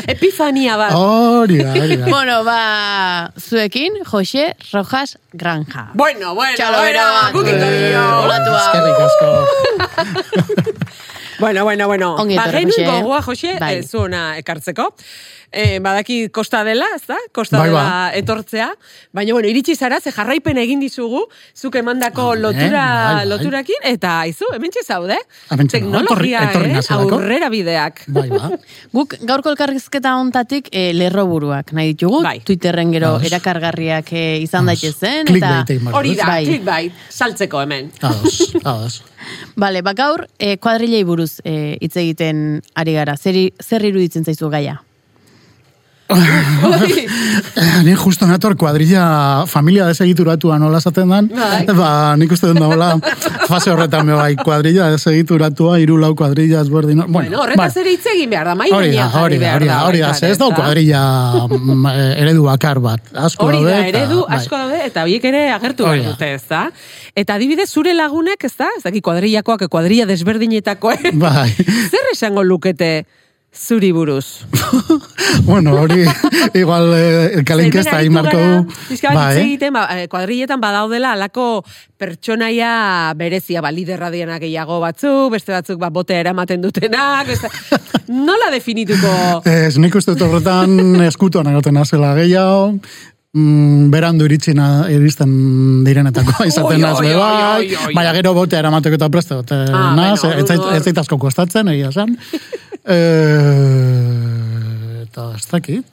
Epifania 0.12 0.75
bat. 0.78 0.92
Hori 0.98 1.60
hori. 1.63 1.98
Bueno, 2.10 2.44
ba, 2.44 3.32
zuekin, 3.40 3.94
Jose 4.06 4.56
Rojas 4.74 5.18
Granja. 5.32 5.90
Bueno, 5.94 6.34
bueno, 6.36 6.56
Txalo, 6.58 6.78
bueno, 6.80 7.01
gukiko 7.34 7.72
dio. 7.72 8.04
Olatua. 8.25 8.62
Eskerrik 8.66 9.00
asko. 9.08 10.42
Bueno, 11.40 11.63
bueno, 11.63 11.88
bueno. 11.88 12.16
Ongi 12.22 12.36
ba, 12.38 12.44
etorri, 12.46 12.60
genuen 12.66 12.86
Jose. 12.86 13.01
gogoa, 13.01 13.22
Jose, 13.22 13.56
Bai. 13.60 13.75
ez 13.80 13.90
zuena 13.90 14.38
ekartzeko. 14.38 14.92
E, 15.51 15.79
badaki 15.84 16.29
kosta 16.31 16.63
dela, 16.63 16.86
ez 16.96 17.01
da? 17.10 17.17
Kosta 17.36 17.58
Bai, 17.60 17.67
dela 17.67 17.81
ba. 17.84 18.12
etortzea. 18.15 18.70
Baina, 19.12 19.34
bueno, 19.36 19.50
iritsi 19.51 19.75
zara, 19.75 19.98
ze 20.00 20.12
jarraipen 20.15 20.58
egin 20.58 20.79
dizugu, 20.79 21.25
zuk 21.53 21.75
emandako 21.75 22.29
Bai, 22.29 22.39
lotura, 22.39 22.84
bai, 22.88 23.15
bai. 23.17 23.25
loturakin, 23.27 23.81
eta 23.84 24.13
izu, 24.31 24.46
hemen 24.55 24.72
zaude. 24.86 25.17
Teknologia, 25.67 26.46
etorri- 26.51 26.77
etorri 26.79 26.79
eh? 26.79 27.15
Aurrera 27.17 27.50
bideak. 27.50 28.03
Bai, 28.08 28.29
ba. 28.29 28.51
Guk 28.96 29.15
gaurko 29.27 29.50
elkarrizketa 29.51 30.13
hontatik 30.15 30.70
e, 30.72 30.93
lerroburuak 30.93 31.74
nahi 31.75 31.91
ditugu, 31.93 32.22
Bai. 32.24 32.39
Twitterren 32.48 32.93
gero 32.96 33.15
Ados. 33.17 33.27
erakargarriak 33.27 34.13
e, 34.13 34.24
izan 34.46 34.65
daitezen. 34.72 35.25
Clickbait 35.27 35.70
Eta, 35.75 35.98
Hori 35.98 36.15
da, 36.15 36.25
Bai. 36.31 36.46
clickbait, 36.46 36.93
saltzeko 37.10 37.62
hemen. 37.65 37.91
Ados, 38.01 38.53
ados. 38.63 39.01
Bale, 39.55 39.81
ba 39.84 39.91
gaur, 39.93 40.27
e, 40.39 40.55
kuadrilei 40.58 41.03
buruz 41.03 41.41
e, 41.43 41.75
hitz 41.81 41.98
egiten 41.98 42.62
ari 42.74 42.96
gara. 42.96 43.17
Zer, 43.17 43.36
zer 43.60 43.84
iruditzen 43.91 44.24
zaizu 44.24 44.48
gaia? 44.50 44.79
Ni 47.86 47.94
justo 47.96 48.27
nator 48.27 48.56
kuadrilla 48.58 49.46
familia 49.48 49.86
desegituratua 49.89 50.58
nola 50.60 50.80
esaten 50.82 51.10
dan, 51.10 51.27
Bai. 51.32 51.65
ba, 51.75 52.15
nik 52.20 52.32
uste 52.32 52.48
dut 52.51 52.60
dagoela 52.60 52.94
fase 53.51 53.72
horretan 53.72 54.06
me 54.08 54.15
bai, 54.18 54.36
kuadrilla 54.39 54.89
desegituratua, 54.94 55.77
hiru 55.82 55.98
lau 56.01 56.13
kuadrilla 56.15 56.62
ezberdin. 56.65 57.03
Bueno, 57.08 57.12
Bueno, 57.32 57.41
horretaz 57.44 57.77
ere 57.82 57.94
hitz 57.96 58.06
egin 58.13 58.30
behar 58.32 58.51
da, 58.51 58.56
mai 58.56 58.70
Hori 58.72 58.91
da, 58.96 59.08
hori 59.22 59.38
da, 59.41 59.56
hori 59.56 59.68
da, 59.70 59.80
hori 59.88 60.03
da, 60.03 60.12
ez 60.27 60.38
da 60.39 60.50
kuadrilla 60.56 61.01
mm, 61.48 61.86
eh, 61.91 62.22
eredu 62.24 62.46
bakar 62.48 62.80
bat. 62.84 63.12
Asko 63.27 63.50
Hori 63.50 63.63
da, 63.65 63.77
eredu 63.88 64.24
bai. 64.27 64.39
asko 64.39 64.58
daude, 64.58 64.82
eta 64.88 65.06
biek 65.10 65.25
ere 65.32 65.44
agertu 65.56 65.88
behar 65.88 66.03
dute, 66.12 66.34
ez 66.38 66.44
da? 66.50 66.65
Eta 67.15 67.36
adibidez, 67.39 67.70
zure 67.70 67.94
lagunek, 67.98 68.44
ez 68.48 68.53
da? 68.60 68.70
Ez 68.77 68.84
daki 68.86 69.01
kuadrillakoak, 69.06 69.68
kuadrilla 69.72 70.08
desberdinetakoek. 70.10 71.12
Bai. 71.22 71.50
Zer 71.91 72.12
esango 72.13 72.44
lukete 72.48 72.91
zuri 73.51 73.91
buruz. 73.91 74.46
bueno, 75.43 75.75
hori, 75.75 76.05
igual, 76.53 76.93
eh, 76.96 77.43
kalenkesta 77.46 77.91
Zeren 77.91 78.05
egin 78.05 78.13
marko 78.15 78.38
du. 78.38 78.63
bat 79.12 79.36
hitz 79.36 79.43
egiten, 79.43 79.74
ba, 79.75 79.84
eh, 79.91 80.08
kuadrilletan 80.08 80.62
badaudela 80.62 81.12
alako 81.17 81.63
pertsonaia 82.00 83.13
berezia, 83.20 83.62
ba, 83.62 83.72
liderra 83.75 84.10
dienak 84.10 84.41
gehiago 84.46 84.79
batzuk, 84.79 85.34
beste 85.36 85.51
batzuk 85.51 85.79
ba, 85.81 85.91
botea 85.91 86.22
eramaten 86.24 86.63
dutenak, 86.63 87.27
beste... 87.27 87.51
nola 88.27 88.50
definituko? 88.55 89.41
Ez, 89.46 89.75
nik 89.77 89.96
uste 90.00 90.15
dut 90.15 90.29
horretan 90.29 91.01
eskutuan 91.03 91.51
egoten 91.51 91.77
azela 91.84 92.15
gehiago, 92.15 92.72
mm, 93.36 93.91
berandu 93.91 94.31
iritsina 94.31 94.88
iristen 94.96 95.84
direnetako 95.84 96.46
izaten 96.53 96.88
naz 96.88 96.98
bai, 97.03 97.67
baina 97.91 98.15
gero 98.15 98.34
botea 98.39 98.63
eramateko 98.63 98.96
eta 98.96 99.12
preste 99.12 99.43
Ah, 99.51 99.91
naz, 99.91 100.22
bueno, 100.24 100.72
ez 100.72 100.84
zait 100.86 101.03
asko 101.03 101.20
kostatzen, 101.20 101.67
egia 101.75 101.91
esan. 101.91 102.15
Eh, 102.84 102.98
eta 105.04 105.34
ez 105.38 105.46
dakit, 105.52 105.86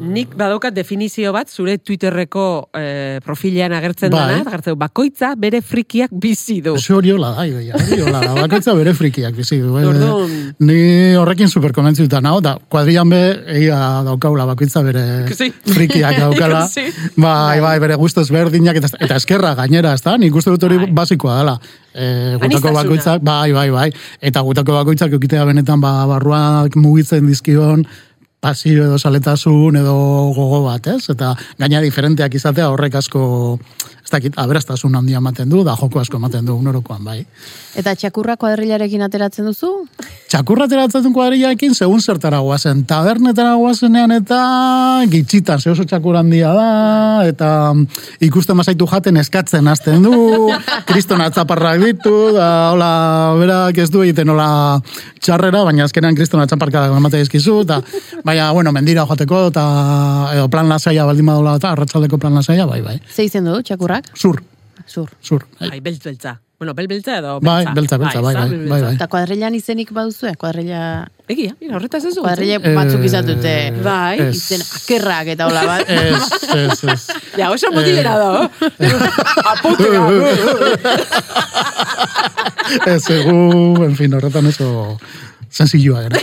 Nik 0.00 0.34
badaukat 0.38 0.74
definizio 0.76 1.32
bat, 1.34 1.48
zure 1.50 1.78
Twitterreko 1.78 2.42
eh, 2.78 3.18
profilean 3.24 3.72
agertzen 3.74 4.10
Bai. 4.12 4.20
dana, 4.34 4.44
agertzen 4.46 4.74
du, 4.74 4.78
bakoitza 4.78 5.32
bere 5.36 5.60
frikiak 5.62 6.12
bizi 6.12 6.60
du. 6.62 6.74
Ez 6.78 6.84
hori 6.94 7.10
hola 7.14 7.32
da, 7.36 7.46
idoia, 7.48 7.74
hori 7.74 8.00
hola 8.06 8.20
da, 8.22 8.34
bakoitza 8.38 8.74
bere 8.78 8.94
frikiak 8.94 9.34
bizi 9.34 9.58
du. 9.62 9.72
eh. 9.80 9.86
Orduan. 9.90 10.36
Ni 10.60 10.78
horrekin 11.18 11.48
super 11.50 11.72
konbentzituta 11.76 12.20
nago, 12.24 12.40
da, 12.44 12.56
kuadrian 12.70 13.10
be, 13.10 13.20
egia 13.58 13.78
daukaula 14.06 14.46
bakoitza 14.52 14.82
bere 14.86 15.04
Sí. 15.34 15.50
frikiak 15.74 16.18
daukala. 16.24 16.66
Sí. 16.68 16.86
Bai, 17.16 17.60
bai, 17.60 17.78
bere 17.82 17.96
guztos 17.98 18.30
berdinak, 18.30 18.76
eta, 18.76 18.88
eta 19.00 19.16
eskerra 19.18 19.54
gainera, 19.58 19.94
ez 19.98 20.02
da? 20.02 20.16
Nik 20.18 20.34
uste 20.34 20.50
dut 20.54 20.62
hori 20.68 20.78
Bai. 20.84 20.90
basikoa 21.02 21.38
dela. 21.42 21.58
E, 21.98 22.36
gutako 22.38 22.70
bakoitzak, 22.76 23.22
bai, 23.26 23.52
bai, 23.52 23.70
bai. 23.74 23.88
Eta 24.22 24.40
gutako 24.46 24.76
bakoitzak 24.78 25.12
eukitea 25.16 25.44
benetan, 25.48 25.80
ba, 25.82 26.04
barruak 26.06 26.76
mugitzen 26.78 27.26
dizkion, 27.26 27.82
pasio 28.40 28.84
edo 28.86 28.98
saletasun 28.98 29.76
edo 29.80 29.94
gogo 30.36 30.62
bat, 30.66 30.86
ez? 30.86 31.10
Eta 31.10 31.34
gaina 31.58 31.80
diferenteak 31.84 32.34
izatea 32.38 32.68
horrek 32.70 32.98
asko, 33.00 33.22
ez 34.08 34.12
dakit, 34.14 34.36
aberastasun 34.40 34.94
handia 34.96 35.18
ematen 35.20 35.50
du, 35.52 35.60
da 35.66 35.74
joko 35.76 36.00
asko 36.00 36.16
ematen 36.16 36.46
du 36.48 36.54
unorokoan, 36.56 37.02
bai. 37.04 37.18
Eta 37.76 37.92
txakurra 37.92 38.38
kuadrilarekin 38.40 39.02
ateratzen 39.04 39.44
duzu? 39.44 39.68
Txakurra 40.32 40.64
ateratzen 40.64 41.04
duen 41.04 41.12
kuadrillaekin, 41.12 41.74
segun 41.76 42.00
zertara 42.00 42.38
guazen. 42.40 42.86
Tabernetara 42.88 43.52
guazenean 43.60 44.14
eta 44.16 44.38
gitxitan, 45.12 45.60
ze 45.60 45.74
oso 45.74 45.84
txakur 45.84 46.16
handia 46.16 46.54
da, 46.56 46.70
eta 47.28 47.50
ikusten 48.24 48.56
mazaitu 48.56 48.88
jaten 48.88 49.20
eskatzen 49.20 49.68
hasten 49.68 50.08
du, 50.08 50.14
kriston 50.88 51.20
atzaparrak 51.26 51.84
ditu, 51.84 52.14
da, 52.38 52.48
hola, 52.72 52.90
berak 53.36 53.82
ez 53.84 53.90
du 53.92 54.06
egiten 54.06 54.32
hola 54.32 54.48
txarrera, 55.20 55.66
baina 55.68 55.84
azkenean 55.84 56.16
kriston 56.16 56.40
atzaparka 56.40 56.86
emate 56.96 57.20
dizkizu, 57.20 57.58
eta, 57.66 57.82
baina, 58.24 58.48
bueno, 58.56 58.72
mendira 58.72 59.04
joateko, 59.04 59.44
eta, 59.52 59.68
edo 60.32 60.48
plan 60.48 60.72
lasaia 60.72 61.04
baldin 61.04 61.28
badola, 61.28 61.58
eta 61.60 61.76
arratsaldeko 61.76 62.16
plan 62.24 62.40
lasaia, 62.40 62.64
bai, 62.64 62.80
bai. 62.80 62.98
Ze 63.12 63.28
izen 63.28 63.44
du, 63.44 63.60
txakurrak? 64.02 64.18
Zur, 64.18 64.42
Zur. 64.86 65.08
zur. 65.22 65.42
Bai, 65.60 65.70
Ai, 65.72 65.80
beltz 65.80 66.02
beltza. 66.04 66.38
Bueno, 66.58 66.72
bel 66.74 66.88
beltza 66.90 67.18
edo 67.20 67.38
Bai, 67.38 67.64
beltza, 67.72 67.98
beltza, 68.02 68.20
bai, 68.20 68.34
bai, 68.34 68.48
bai, 68.48 68.58
beltza. 68.58 68.84
bai. 68.86 68.94
Eta 68.96 69.06
kuadrilan 69.06 69.54
izenik 69.54 69.92
baduzue? 69.94 70.32
Kuadrilla... 70.34 71.06
Egia, 71.30 71.52
mira, 71.60 71.76
horretaz 71.76 72.00
ez. 72.08 72.16
Kuadrilla 72.18 72.56
Eh, 72.58 72.72
batzuk 72.74 73.04
izan 73.06 73.26
dute. 73.28 73.52
Bai. 73.84 74.16
Izen 74.32 74.64
akerrak 74.64 75.26
eta 75.36 75.46
hola 75.46 75.62
bat. 75.68 75.86
Ez, 75.86 76.22
ez, 76.56 76.84
ez. 76.94 77.06
Ja, 77.38 77.52
oso 77.54 77.70
mutilera 77.70 78.16
da. 78.18 78.50
Aputera. 79.52 80.02
Ez, 82.86 83.04
egu, 83.10 83.84
en 83.86 83.94
fin, 83.96 84.14
horretan 84.18 84.46
oso 84.50 84.98
sensillua 85.50 86.08
gara. 86.08 86.20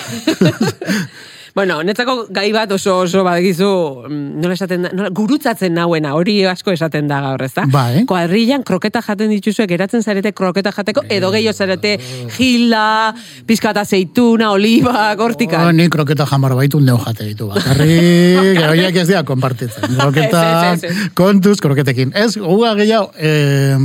Bueno, 1.55 1.77
netzako 1.87 2.25
gai 2.35 2.49
bat 2.51 2.71
oso 2.75 2.97
oso 3.05 3.21
badegizu, 3.23 3.69
mm, 4.09 4.41
nola 4.43 4.57
esaten 4.57 4.83
da, 4.83 4.89
nola, 4.91 5.09
gurutzatzen 5.15 5.73
nauena, 5.73 6.11
hori 6.19 6.41
asko 6.51 6.73
esaten 6.75 7.07
da 7.07 7.21
gaur, 7.23 7.45
ezta? 7.47 7.63
Bai. 7.71 8.03
Kuadrillan 8.09 8.65
kroketa 8.67 8.99
jaten 9.05 9.31
dituzuek, 9.31 9.69
geratzen 9.71 10.03
zarete 10.03 10.33
kroketa 10.35 10.73
jateko, 10.75 11.05
edo 11.07 11.31
gehiago 11.31 11.55
zarete 11.55 11.95
gila, 12.35 13.15
pizkata 13.47 13.85
zeituna, 13.85 14.51
oliba, 14.51 15.07
gortika. 15.15 15.63
Oh, 15.69 15.71
ni 15.71 15.87
kroketa 15.89 16.27
jamar 16.27 16.57
baitu 16.59 16.83
neu 16.83 16.99
jate 17.05 17.31
ditu 17.31 17.47
bakarrik, 17.53 18.59
horiek 18.69 19.03
ez 19.03 19.07
dira 19.13 19.23
konpartitzen. 19.23 19.95
Kroketa, 20.01 20.75
kontuz, 21.15 21.61
kroketekin. 21.63 22.11
Ez, 22.19 22.33
guga 22.35 22.75
gehiago, 22.75 23.13
eh, 23.15 23.79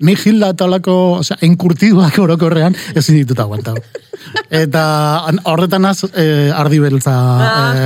ni 0.00 0.14
gilda 0.16 0.52
talako, 0.54 0.94
osea, 1.22 1.36
enkurtiduak 1.42 2.18
orokorrean, 2.22 2.76
ezin 2.94 3.16
dituta 3.18 3.42
aguantau. 3.46 3.74
Eta 4.50 4.82
an- 5.26 5.40
horretan 5.44 5.84
az, 5.88 6.04
eh, 6.14 6.50
ardi 6.54 6.78
beltza 6.82 7.14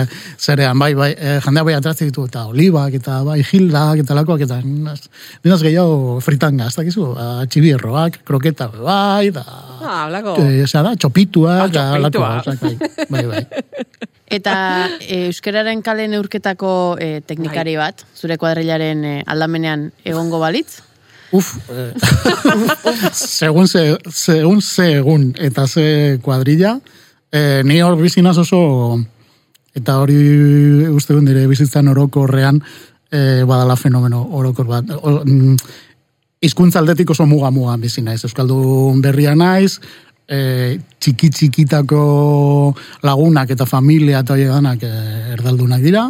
eh, 0.03 0.07
zerean, 0.39 0.79
bai, 0.79 0.93
bai, 0.95 1.11
eh, 1.17 1.39
jendea 1.45 1.63
bai 1.65 1.75
atratzen 1.75 2.09
ditu, 2.09 2.25
eta 2.27 2.47
olibak, 2.47 2.95
eta 2.95 3.23
bai, 3.25 3.43
gildak, 3.43 3.99
eta 4.05 4.15
lakoak, 4.15 4.41
eta 4.47 4.61
ninaz, 4.65 5.01
ninaz 5.45 5.61
gehiago 5.63 6.21
fritanga, 6.21 6.67
ez 6.67 6.75
dakizu, 6.77 7.15
ah, 7.17 7.45
txibierroak, 7.47 8.21
kroketa, 8.25 8.69
bai, 8.77 9.31
da, 9.31 9.45
Ah, 9.83 10.07
blako. 10.09 10.37
eh, 10.43 10.63
osea 10.65 10.83
da, 10.83 10.95
txopituak, 10.97 11.75
Ah, 11.77 11.99
txopituak. 11.99 12.45
gauzak, 12.45 12.61
bai, 12.63 12.79
bai, 13.11 13.27
bai. 13.27 13.47
Eta 14.33 14.89
e, 15.01 15.27
euskararen 15.27 15.83
kale 15.85 16.07
neurketako 16.09 16.97
e, 16.99 17.21
teknikari 17.21 17.75
Bai. 17.77 17.91
bat, 17.93 18.05
zure 18.17 18.39
kuadrilaren 18.41 19.05
e, 19.05 19.11
aldamenean 19.29 19.91
egongo 20.09 20.39
balitz? 20.41 20.81
Uf, 21.33 21.57
eh, 21.73 21.93
segun, 23.13 23.69
ze, 23.69 23.99
segun 24.13 24.61
ze 24.61 24.89
egun 24.99 25.31
eta 25.41 25.67
ze 25.67 26.19
kuadrilla, 26.23 26.79
eh, 27.31 27.63
ni 27.65 27.81
hor 27.81 27.97
bizinaz 27.97 28.37
oso, 28.39 29.01
eta 29.73 29.97
hori 30.03 30.19
uste 30.93 31.17
dut 31.17 31.25
nire 31.25 31.47
bizitzan 31.49 31.89
orokorrean, 31.89 32.61
eh, 33.11 33.43
badala 33.49 33.77
fenomeno 33.77 34.27
orokor 34.31 34.69
bat. 34.69 34.85
Mm, 35.25 35.57
hizkuntza 36.43 36.83
aldetik 36.83 37.11
oso 37.11 37.27
muga 37.27 37.51
muga 37.51 37.77
bizi 37.81 38.03
naiz. 38.03 38.23
Euskaldun 38.25 39.01
berria 39.01 39.35
naiz, 39.35 39.79
e, 40.29 40.79
txiki 41.01 41.31
txikitako 41.31 42.03
lagunak 43.07 43.53
eta 43.55 43.67
familia 43.69 44.23
eta 44.23 44.37
horiek 44.37 44.53
danak 44.53 44.87
e, 44.87 44.93
erdaldunak 45.37 45.83
dira. 45.85 46.09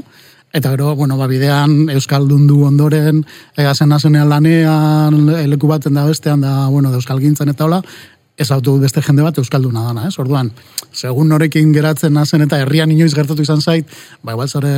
Eta 0.52 0.68
gero, 0.74 0.94
bueno, 0.94 1.16
ba, 1.16 1.24
bidean 1.30 1.88
Euskaldun 1.88 2.44
du 2.44 2.58
ondoren, 2.68 3.22
egazen 3.56 3.88
nazenean 3.88 4.28
lanean, 4.28 5.14
leku 5.48 5.70
baten 5.70 5.96
da 5.96 6.04
bestean 6.04 6.44
da, 6.44 6.66
bueno, 6.68 6.90
da 6.92 7.00
Euskal 7.00 7.22
gintzen 7.24 7.48
eta 7.48 7.64
hola, 7.64 7.78
ez 8.36 8.50
autu 8.50 8.78
beste 8.80 9.02
jende 9.04 9.22
bat 9.22 9.36
Euskalduna 9.38 9.82
dana, 9.88 10.06
ez? 10.08 10.16
Orduan, 10.18 10.48
segun 10.92 11.28
norekin 11.28 11.72
geratzen 11.74 12.14
nazen 12.16 12.44
eta 12.46 12.58
herrian 12.62 12.90
inoiz 12.90 13.12
gertatu 13.14 13.44
izan 13.44 13.60
zait, 13.60 13.88
ba, 14.24 14.32
igual 14.32 14.48
zare, 14.48 14.70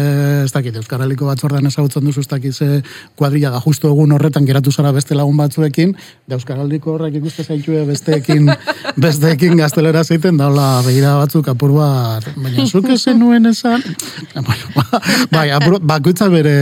ez 0.45 0.51
dakit, 0.53 0.75
Euskaraliko 0.81 1.29
batzordean 1.29 1.67
ezagutzen 1.71 2.05
duzu, 2.05 2.25
ez 2.25 2.31
dakit 2.31 2.55
ze 2.55 2.83
kuadrilla 3.15 3.53
da 3.55 3.61
justu 3.63 3.89
egun 3.93 4.13
horretan 4.17 4.47
geratu 4.47 4.73
zara 4.73 4.91
beste 4.93 5.15
lagun 5.15 5.39
batzuekin, 5.39 5.95
da 6.27 6.35
Euskaraliko 6.35 6.97
horrek 6.97 7.21
ikuste 7.21 7.45
zaitue 7.45 7.85
besteekin, 7.87 8.51
besteekin 9.07 9.57
gaztelera 9.63 10.03
zeiten, 10.05 10.37
da 10.41 10.51
hola, 10.51 10.69
begira 10.87 11.15
batzuk 11.23 11.53
apur 11.55 11.77
bat, 11.79 12.27
baina 12.35 12.67
zuk 12.67 12.91
ezen 12.91 13.23
nuen 13.23 13.47
esan, 13.53 13.87
ba, 14.35 14.91
bai, 15.31 15.47
apur, 15.55 15.79
bakoitza 15.79 16.29
bere, 16.33 16.57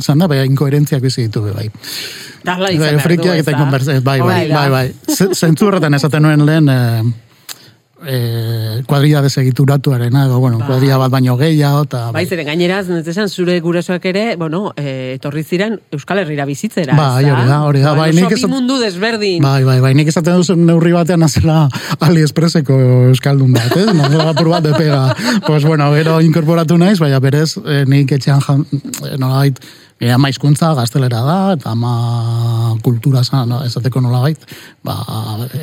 esan 0.00 0.18
da, 0.18 0.26
bai, 0.26 0.42
inkoherentziak 0.50 1.06
bizi 1.06 1.28
ditu, 1.28 1.46
bai. 1.54 1.70
Darla 2.44 2.68
Bai, 2.70 2.74
izan 2.76 2.86
behar 2.86 2.96
du, 2.96 3.02
frikiak 3.08 3.40
eta 3.42 3.50
ezta? 3.50 3.58
konversa, 3.64 3.98
bai, 4.00 4.20
bai, 4.20 4.44
bai, 4.48 4.68
bai. 4.70 4.86
Zentzu 5.34 5.66
horretan 5.68 5.94
esaten 5.94 6.22
nuen 6.24 6.46
lehen, 6.46 6.68
eh, 6.72 7.02
eh, 8.06 8.82
kuadrilla 8.88 9.20
desegituratuarena, 9.20 10.24
edo, 10.24 10.38
bueno, 10.40 10.58
kuadrilla 10.64 10.96
bat 10.96 11.10
baino 11.12 11.34
gehiago, 11.36 11.82
eta... 11.84 12.06
Bai, 12.14 12.22
zeren 12.26 12.46
gaineraz, 12.48 12.86
netesan, 12.88 13.28
zure 13.28 13.58
gurasoak 13.60 14.06
ere, 14.08 14.22
bueno, 14.40 14.72
e, 14.76 15.16
etorri 15.18 15.42
ziren 15.44 15.76
Euskal 15.92 16.22
Herrira 16.22 16.46
bizitzera. 16.48 16.96
Bai, 16.96 17.24
ezta? 17.26 17.34
hori 17.36 17.48
da, 17.50 17.58
hori 17.68 17.82
da, 17.84 17.92
bai, 17.98 18.08
oso 18.14 18.22
nik 18.22 18.32
esat- 18.38 18.50
mundu 18.52 18.78
desberdin. 18.80 19.42
Bai, 19.44 19.64
bai, 19.68 19.78
bai, 19.84 19.92
nik 19.98 20.08
esaten 20.08 20.40
duzen 20.40 20.64
neurri 20.66 20.94
batean 20.96 21.22
azela 21.28 21.66
AliExpresseko 22.00 22.78
euskaldun 23.10 23.52
bat, 23.52 23.76
ez? 23.76 23.90
Nazela 23.92 24.30
apur 24.32 24.48
bat 24.54 24.64
depega. 24.64 25.02
Pues 25.46 25.64
bueno, 25.68 25.92
gero 25.92 26.20
inkorporatu 26.24 26.78
naiz, 26.80 26.98
baina 27.04 27.20
berez, 27.20 27.58
eh, 27.66 27.84
nik 27.86 28.16
etxean 28.16 28.40
jan, 28.40 28.64
eh, 28.72 29.52
Nire 30.00 30.14
ama 30.16 30.30
hizkuntza 30.32 30.70
gaztelera 30.78 31.20
da, 31.26 31.38
eta 31.52 31.74
ama 31.74 32.76
kultura 32.80 33.20
zan, 33.20 33.52
esateko 33.66 34.00
nolabait, 34.00 34.40
ba, 34.84 34.96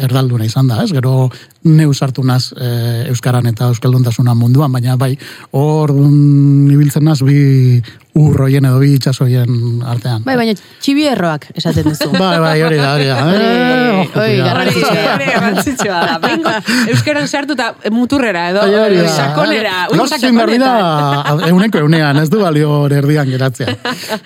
erdalduna 0.06 0.46
izan 0.46 0.70
da, 0.70 0.84
ez? 0.84 0.92
Gero 0.94 1.32
neu 1.68 1.94
sartu 1.94 2.24
naz 2.24 2.52
e, 2.56 3.08
Euskaran 3.12 3.46
eta 3.52 3.68
Euskalduntasuna 3.72 4.34
munduan, 4.36 4.72
baina 4.72 4.96
bai, 4.98 5.18
hor 5.52 5.92
ibiltzen 5.92 7.04
naz 7.06 7.20
bi 7.26 7.82
urroien 8.18 8.66
edo 8.66 8.80
bi 8.82 8.96
itxasoien 8.98 9.82
artean. 9.86 10.24
Bai, 10.26 10.34
baina 10.40 10.56
txibierroak 10.82 11.52
esaten 11.54 11.86
duzu. 11.92 12.10
Bai, 12.18 12.40
bai, 12.42 12.56
hori 12.66 12.78
da, 12.82 12.94
hori 12.96 13.06
da. 13.12 13.18
Hori- 13.28 13.44
Eh, 14.18 14.38
garrantzitsua 14.42 15.98
da. 16.02 16.18
da. 16.18 16.28
Bengo, 16.28 16.50
Euskaran 16.92 17.28
sartu 17.28 17.54
eta 17.54 17.74
muturrera 17.94 18.50
edo 18.52 18.62
da. 18.66 19.08
sakonera. 19.14 19.76
egin 20.18 20.36
behar 20.38 20.50
dira 20.50 20.72
euneko 21.50 21.78
eunean, 21.84 22.18
ez 22.22 22.30
du 22.30 22.40
balio 22.42 22.86
erdian 22.90 23.30
geratzea. 23.30 23.76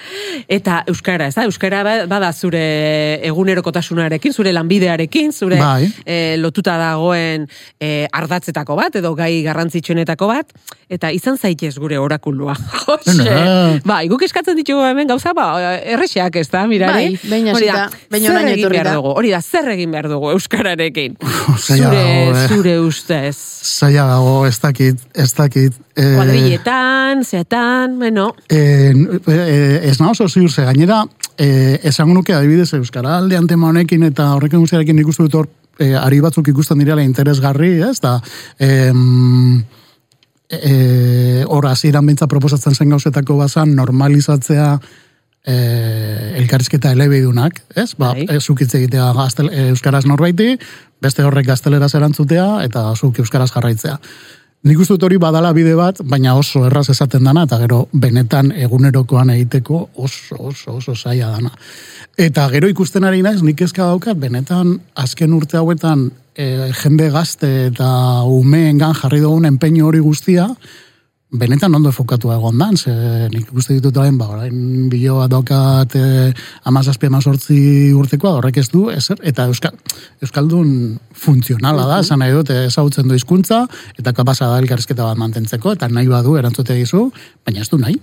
Eta 0.58 0.82
euskara, 0.92 1.28
ez 1.32 1.36
da? 1.36 1.44
Euskara 1.48 1.84
ba- 1.84 2.06
bada 2.12 2.32
zure 2.34 3.20
egunerokotasunarekin, 3.28 4.34
zure 4.34 4.52
lanbidearekin, 4.54 5.32
zure 5.34 5.60
Bai. 5.60 5.92
eh, 6.06 6.36
lotuta 6.40 6.78
dagoen 6.78 7.31
dituen 7.32 7.48
e, 7.80 8.08
ardatzetako 8.12 8.76
bat, 8.76 8.96
edo 9.00 9.14
gai 9.16 9.42
garrantzitsuenetako 9.46 10.28
bat, 10.28 10.52
eta 10.92 11.12
izan 11.12 11.38
zaitez 11.38 11.78
gure 11.80 11.98
orakulua. 12.00 12.56
Jose, 12.86 13.82
bai, 13.86 14.08
guk 14.12 14.22
eskatzen 14.28 14.56
ditugu 14.60 14.84
hemen 14.86 15.08
gauza, 15.08 15.34
ba, 15.38 15.48
errexeak 15.82 16.36
ez 16.42 16.48
da, 16.52 16.66
mirari. 16.68 17.18
Bai, 17.30 17.42
Hori 17.52 17.68
da, 17.70 17.88
behin 18.12 18.28
zer 18.32 18.48
egin 18.52 18.70
behar 18.72 18.86
da. 18.92 18.96
dugu, 19.00 19.14
hori 19.18 19.32
da, 19.34 19.42
zer 19.42 19.70
egin 19.74 19.92
behar 19.92 20.10
dugu 20.12 20.32
Euskararekin. 20.36 21.18
zaila 21.66 21.90
zure, 21.90 22.02
dago, 22.02 22.36
eh. 22.38 22.48
zure 22.52 22.76
ustez. 22.80 23.36
Zaila 23.82 24.08
dago, 24.10 24.36
ez 24.48 24.58
dakit, 24.64 25.02
ez 25.16 25.32
dakit. 25.38 25.74
eh, 25.96 26.14
Kuadrilletan, 26.16 27.24
zeatan, 27.26 27.98
bueno, 28.00 28.32
Eh, 28.50 28.92
eh, 28.92 29.90
ez 29.90 29.98
nahi 30.00 30.12
oso 30.12 30.28
ziur 30.30 30.52
ze 30.52 30.64
gainera, 30.66 31.04
eh, 31.38 31.80
esango 31.84 32.14
nuke 32.14 32.34
adibidez 32.34 32.74
Euskara 32.74 33.18
aldean 33.18 33.48
tema 33.48 33.70
honekin 33.70 34.04
eta 34.04 34.32
horrekin 34.36 34.60
guztiarekin 34.64 35.00
ikustu 35.00 35.24
dut 35.28 35.36
hor, 35.36 35.48
eh, 35.82 35.96
ari 35.98 36.22
batzuk 36.24 36.48
ikusten 36.54 36.80
direla 36.80 37.04
interesgarri, 37.04 37.80
ez 37.90 38.00
da, 38.04 38.20
em, 38.60 39.64
eh, 40.50 41.44
hor 41.48 41.68
hasieran 41.68 42.06
bintza 42.06 42.28
proposatzen 42.28 42.76
zen 42.76 42.90
gauzetako 42.94 43.38
bazan 43.40 43.76
normalizatzea 43.76 44.74
eh, 45.44 46.38
elkarrizketa 46.38 46.92
elebidunak, 46.94 47.64
ez? 47.76 47.94
Ba, 47.98 48.14
Bai. 48.14 48.40
zuk 48.40 48.62
hitz 48.62 48.74
egitea 48.78 49.12
gaztel, 49.18 49.50
eh, 49.50 49.70
euskaraz 49.72 50.06
norbaiti, 50.06 50.58
beste 51.02 51.26
horrek 51.26 51.48
gazteleraz 51.48 51.94
erantzutea, 51.98 52.64
eta 52.68 52.92
zuk 52.96 53.20
euskaraz 53.24 53.50
jarraitzea. 53.54 53.98
Nik 54.62 54.78
uste 54.78 54.94
dut 54.94 55.08
hori 55.08 55.18
badala 55.18 55.56
bide 55.58 55.72
bat, 55.74 56.04
baina 56.06 56.36
oso 56.38 56.68
erraz 56.68 56.86
esaten 56.94 57.26
dana, 57.26 57.48
eta 57.48 57.58
gero 57.64 57.80
benetan 57.98 58.52
egunerokoan 58.54 59.32
egiteko 59.34 59.80
oso, 59.98 60.38
oso, 60.38 60.76
oso 60.78 60.94
zaila 60.94 61.32
dana. 61.34 61.50
Eta 62.14 62.46
gero 62.54 62.70
ikusten 62.70 63.08
ari 63.10 63.24
naiz, 63.26 63.40
nik 63.42 63.64
ezka 63.66 63.88
daukat, 63.90 64.20
benetan 64.22 64.76
azken 65.02 65.34
urte 65.34 65.58
hauetan 65.58 66.12
e, 66.36 66.70
jende 66.78 67.10
gazte 67.10 67.50
eta 67.72 67.90
umeengan 68.30 68.94
jarri 69.02 69.24
dugun 69.26 69.50
enpeño 69.50 69.90
hori 69.90 70.04
guztia, 70.06 70.46
benetan 71.32 71.76
ondo 71.76 71.90
enfokatu 71.90 72.32
egon 72.34 72.58
dan, 72.60 72.76
ze 72.78 72.92
nik 73.32 73.48
ikuste 73.48 73.78
ditut 73.78 73.96
orain, 73.98 74.18
ba, 74.20 74.28
orain 74.36 74.90
biloa 74.92 75.30
daukat 75.32 75.96
e, 75.96 76.32
amazazpi 76.68 77.08
amazortzi 77.08 77.60
urtekoa, 77.96 78.34
horrek 78.40 78.60
ez 78.60 78.68
du, 78.72 78.90
ezer, 78.92 79.22
eta 79.24 79.46
Euskal, 79.48 79.78
Euskaldun 80.22 80.74
funtzionala 81.16 81.86
da, 81.88 82.02
esan 82.04 82.20
nahi 82.20 82.36
dut, 82.36 82.52
ezagutzen 82.52 83.08
du 83.08 83.16
hizkuntza 83.16 83.64
eta 84.00 84.12
kapasa 84.18 84.50
da 84.52 84.60
elkarrizketa 84.60 85.08
bat 85.08 85.22
mantentzeko, 85.22 85.78
eta 85.78 85.88
nahi 85.88 86.12
badu 86.12 86.36
erantzute 86.40 86.76
dizu, 86.76 87.08
baina 87.48 87.64
ez 87.64 87.70
du 87.72 87.80
nahi. 87.80 87.96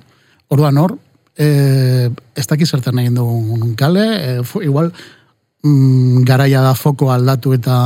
Orduan 0.48 0.80
hor, 0.80 0.96
e, 1.36 2.08
ez 2.32 2.46
daki 2.48 2.64
zertan 2.64 2.96
nahi 2.96 3.12
dugun 3.12 3.76
kale, 3.76 4.06
e, 4.16 4.42
fu- 4.42 4.64
igual, 4.64 4.88
mm, 5.68 6.24
garaia 6.24 6.64
da 6.64 6.72
foko 6.72 7.12
aldatu 7.12 7.52
eta 7.52 7.76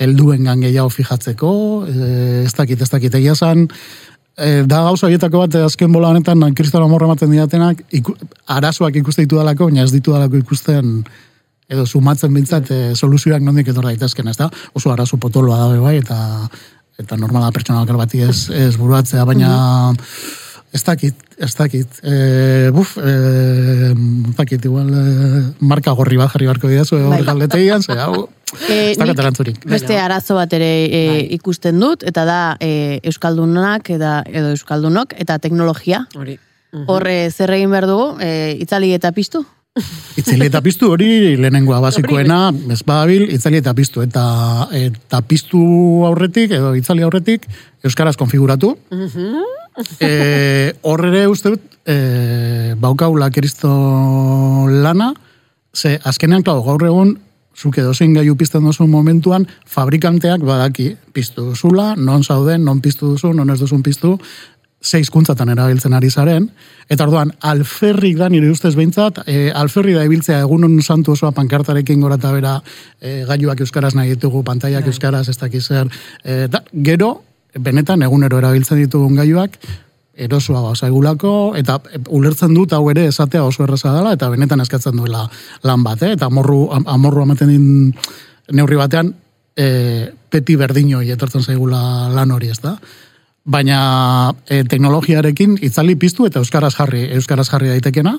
helduengan 0.00 0.64
gehiago 0.64 0.88
fijatzeko, 0.88 1.52
e, 1.84 2.08
ez 2.46 2.54
dakit, 2.56 2.80
ez 2.80 2.90
dakit, 2.96 3.20
egia 3.20 3.36
zan, 3.36 3.68
e, 4.36 4.62
da 4.66 4.82
gauza 4.88 5.06
horietako 5.06 5.44
bat 5.44 5.54
eh, 5.58 5.64
azken 5.66 5.92
bola 5.92 6.10
honetan 6.12 6.42
kristoro 6.54 6.88
amorra 6.88 7.08
ematen 7.10 7.30
didatenak, 7.30 7.84
iku, 7.94 8.14
arazoak 8.50 8.96
ikuste 9.00 9.24
ditu 9.24 9.38
dalako, 9.40 9.70
baina 9.70 9.84
ez 9.84 9.92
ditu 9.94 10.14
dalako 10.14 10.40
ikusten 10.42 11.00
edo 11.70 11.86
sumatzen 11.86 12.34
bintzat 12.34 12.70
e, 12.70 12.80
soluzioak 12.94 13.42
nondik 13.42 13.70
etor 13.72 13.86
daitezken, 13.88 14.28
ez 14.28 14.36
da? 14.36 14.50
Oso 14.76 14.92
arazo 14.92 15.16
potoloa 15.20 15.58
da 15.62 15.80
bai, 15.80 15.98
eta 16.02 16.48
eta 17.00 17.16
normala 17.18 17.50
pertsona 17.50 17.84
bati 17.84 18.20
ez, 18.22 18.50
ez 18.54 18.76
buruatzea, 18.78 19.24
baina 19.26 19.94
ez 20.74 20.82
dakit, 20.82 21.14
ez 21.38 21.52
dakit. 21.54 22.00
E, 22.02 22.70
buf, 22.74 22.96
e, 22.98 23.10
ez 23.94 24.34
dakit, 24.36 24.64
igual 24.66 24.90
e, 24.90 25.04
marka 25.62 25.94
gorri 25.94 26.18
bat 26.18 26.32
jarri 26.34 26.48
barko 26.50 26.68
didazu, 26.68 26.98
Bai. 26.98 27.18
hori 27.20 27.28
galdetegian, 27.28 27.82
ze 27.82 27.98
hau, 27.98 28.26
Eh, 28.68 28.92
ez 28.92 28.98
dakat 28.98 29.16
nik 29.16 29.22
erantzurik. 29.24 29.56
Beste 29.66 29.96
arazo 29.98 30.36
bat 30.38 30.52
ere 30.54 30.68
e, 30.86 31.00
Bai. 31.08 31.22
ikusten 31.34 31.80
dut, 31.82 32.04
eta 32.06 32.22
da 32.28 32.38
e, 32.62 33.00
Euskaldunak 33.02 33.90
eta, 33.90 34.20
edo 34.30 34.52
Euskaldunok 34.54 35.16
eta 35.18 35.40
teknologia. 35.42 36.04
hori. 36.14 36.38
Horre 36.90 37.30
zer 37.30 37.52
egin 37.54 37.70
behar 37.70 37.86
dugu, 37.86 38.16
e, 38.22 38.56
itzali 38.62 38.92
eta 38.94 39.12
piztu? 39.14 39.44
Itzali 40.20 40.46
eta 40.46 40.60
piztu 40.62 40.92
hori 40.94 41.34
lehenengoa 41.38 41.80
basikoena, 41.82 42.52
ez 42.70 42.82
badabil, 42.86 43.26
itzali 43.34 43.58
eta 43.58 43.74
piztu. 43.74 44.02
Eta, 44.06 44.24
eta 44.70 45.22
piztu 45.26 45.62
aurretik, 46.06 46.54
edo 46.54 46.74
itzali 46.78 47.02
aurretik, 47.02 47.46
Euskaraz 47.82 48.14
konfiguratu. 48.16 48.76
e, 50.00 50.74
horre 50.82 51.26
uste 51.28 51.54
dut, 51.54 51.78
e, 51.86 52.74
baukaula 52.78 53.30
kristo 53.30 53.70
lana, 54.70 55.12
ze 55.74 55.98
azkenean, 56.04 56.44
klau, 56.46 56.62
gaur 56.64 56.84
egun, 56.86 57.16
zuk 57.54 57.78
edo 57.78 57.94
zein 57.94 58.14
gaiu 58.14 58.36
pizten 58.36 58.64
duzu 58.66 58.86
momentuan, 58.90 59.46
fabrikanteak 59.66 60.42
badaki 60.46 60.94
piztu 61.14 61.50
duzula, 61.50 61.94
non 61.96 62.24
zauden, 62.24 62.64
non 62.64 62.80
piztu 62.82 63.14
duzu, 63.14 63.32
non 63.34 63.50
ez 63.50 63.60
duzun 63.60 63.82
piztu, 63.82 64.18
ze 64.84 65.00
hizkuntzatan 65.00 65.48
erabiltzen 65.48 65.94
ari 65.96 66.10
zaren, 66.10 66.50
eta 66.92 67.06
orduan, 67.06 67.30
alferrik 67.40 68.18
da 68.20 68.28
nire 68.28 68.50
ustez 68.52 68.74
behintzat, 68.76 69.22
e, 69.26 69.50
alferri 69.56 69.94
da 69.96 70.04
ibiltzea 70.04 70.42
egunon 70.44 70.76
santu 70.82 71.14
osoa 71.14 71.32
pankartarekin 71.32 72.02
gora 72.04 72.18
eta 72.20 72.32
bera 72.34 72.58
e, 73.00 73.22
gailuak 73.28 73.62
euskaraz 73.64 73.94
nahi 73.96 74.12
ditugu, 74.12 74.44
pantaiak 74.44 74.86
euskaraz, 74.92 75.28
ez 75.32 75.38
dakiz 75.40 75.64
zer, 75.64 75.88
e, 76.22 76.44
da, 76.52 76.60
gero, 76.74 77.14
benetan 77.58 78.02
egunero 78.02 78.38
erabiltzen 78.38 78.80
ditugun 78.82 79.16
gailuak, 79.18 79.58
erosoa 80.14 80.60
gauzagulako, 80.68 81.54
eta 81.58 81.78
ulertzen 82.14 82.54
dut 82.54 82.72
hau 82.72 82.84
ere 82.90 83.08
esatea 83.10 83.42
oso 83.44 83.64
erraza 83.64 83.92
dela, 83.94 84.14
eta 84.14 84.30
benetan 84.30 84.62
eskatzen 84.62 84.96
duela 84.96 85.24
lan 85.66 85.82
bat, 85.82 86.02
eh? 86.02 86.12
eta 86.14 86.30
amorru, 86.30 86.68
am- 86.72 86.86
amorru 86.86 87.24
ematen 87.26 87.50
din 87.50 87.66
neurri 88.54 88.78
batean, 88.78 89.14
e, 89.56 90.12
peti 90.30 90.56
berdinoi 90.58 91.08
etortzen 91.14 91.42
zaigula 91.42 92.10
lan 92.14 92.34
hori, 92.34 92.50
ez 92.50 92.60
da? 92.62 92.76
Baina 93.44 94.32
e, 94.48 94.62
teknologiarekin 94.64 95.58
itzali 95.66 95.96
piztu 96.00 96.28
eta 96.28 96.40
euskaraz 96.40 96.74
jarri, 96.78 97.04
euskaraz 97.18 97.48
jarri 97.50 97.72
daitekena. 97.74 98.16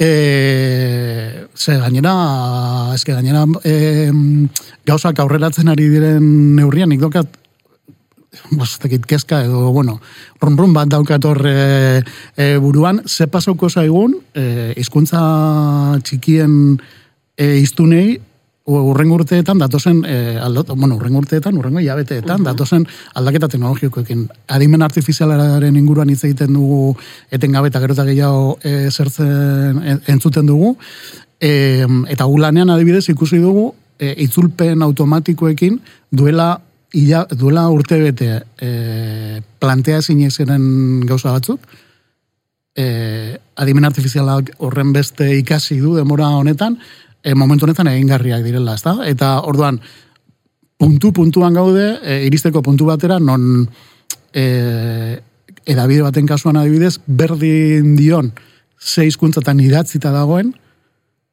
E, 0.00 0.10
ze 1.54 1.76
gainera, 1.76 2.14
eske 2.96 3.12
gainera 3.12 3.44
e, 3.68 4.08
gauzak 4.88 5.20
aurreratzen 5.20 5.68
ari 5.68 5.90
diren 5.92 6.24
neurrian, 6.56 6.88
nik 6.88 7.04
dokat 8.42 8.58
bos, 8.58 8.72
ez 8.72 8.78
dakit, 8.82 9.06
kezka 9.06 9.44
edo, 9.44 9.70
bueno, 9.72 10.00
run 10.40 10.56
run 10.56 10.72
bat 10.72 10.88
daukat 10.88 11.24
hor 11.24 11.46
e, 11.46 12.02
e, 12.36 12.56
buruan, 12.58 13.02
ze 13.06 13.26
pasauko 13.26 13.68
zaigun, 13.70 14.16
e, 14.34 14.74
hizkuntza 14.76 15.98
txikien 16.02 16.80
e, 17.36 17.56
iztunei, 17.60 18.20
urrengo 18.70 19.16
urteetan 19.16 19.58
datozen 19.58 20.04
e, 20.06 20.38
aldot, 20.38 20.68
bueno, 20.76 20.94
urrengo 20.96 21.18
urteetan, 21.18 21.56
urrengo 21.58 21.80
hilabeteetan 21.80 22.44
datozen 22.44 22.86
aldaketa 23.14 23.48
teknologikoekin. 23.48 24.28
Adimen 24.48 24.82
artifizialaren 24.82 25.76
inguruan 25.76 26.10
hitz 26.12 26.22
egiten 26.28 26.52
dugu 26.54 26.94
etengabe 27.32 27.68
eta 27.72 27.80
gero 27.80 27.96
eta 27.96 28.04
gehiago 28.06 28.58
e, 28.62 28.90
zertzen 28.90 29.82
en- 29.82 30.02
entzuten 30.06 30.46
dugu. 30.46 30.76
E, 31.40 31.82
eta 32.12 32.24
gu 32.24 32.38
lanean 32.38 32.70
adibidez 32.70 33.08
ikusi 33.08 33.38
dugu 33.42 33.72
e, 33.98 34.14
itzulpen 34.22 34.82
automatikoekin 34.82 35.80
duela 36.10 36.60
Ila, 36.98 37.22
duela 37.30 37.68
urte 37.70 38.00
bete 38.02 38.30
e, 38.58 39.42
plantea 39.62 40.00
ziren 40.02 41.06
gauza 41.06 41.30
batzuk, 41.30 41.60
e, 42.74 43.38
adimen 43.56 43.86
artifizialak 43.86 44.50
horren 44.58 44.92
beste 44.92 45.28
ikasi 45.38 45.78
du 45.78 45.94
demora 45.94 46.28
honetan, 46.34 46.78
e, 47.22 47.34
momentu 47.34 47.66
honetan 47.66 47.86
egingarriak 47.92 48.42
direla, 48.42 48.74
ezta? 48.74 48.96
Eta 49.06 49.40
orduan, 49.46 49.80
puntu 50.80 51.12
puntuan 51.12 51.54
gaude, 51.54 52.00
e, 52.02 52.24
iristeko 52.26 52.62
puntu 52.62 52.88
batera, 52.90 53.20
non 53.20 53.68
e, 54.34 55.20
edabide 55.66 56.02
baten 56.02 56.26
kasuan 56.26 56.58
adibidez, 56.58 56.98
berdin 57.06 57.94
dion 57.96 58.32
ze 58.80 59.04
hizkuntzatan 59.06 59.60
idatzita 59.60 60.10
dagoen, 60.10 60.54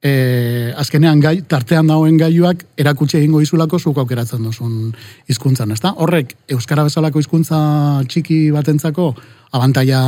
e, 0.08 0.74
azkenean 0.80 1.20
gai, 1.24 1.36
tartean 1.50 1.90
dagoen 1.92 2.18
gailuak 2.20 2.64
erakutsi 2.80 3.20
egingo 3.20 3.42
izulako 3.44 3.80
zuk 3.80 4.00
aukeratzen 4.04 4.44
duzun 4.48 4.94
hizkuntzan, 5.28 5.74
ezta? 5.76 5.94
Horrek 6.04 6.34
euskara 6.56 6.86
bezalako 6.88 7.24
hizkuntza 7.24 7.60
txiki 8.08 8.48
batentzako 8.56 9.12
abantaia 9.58 10.00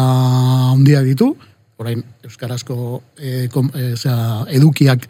handia 0.71 1.03
ditu, 1.05 1.33
orain 1.79 2.01
euskarazko 2.27 3.01
e, 3.17 3.47
kom, 3.51 3.71
e, 3.75 3.93
zera, 3.95 4.45
edukiak 4.55 5.07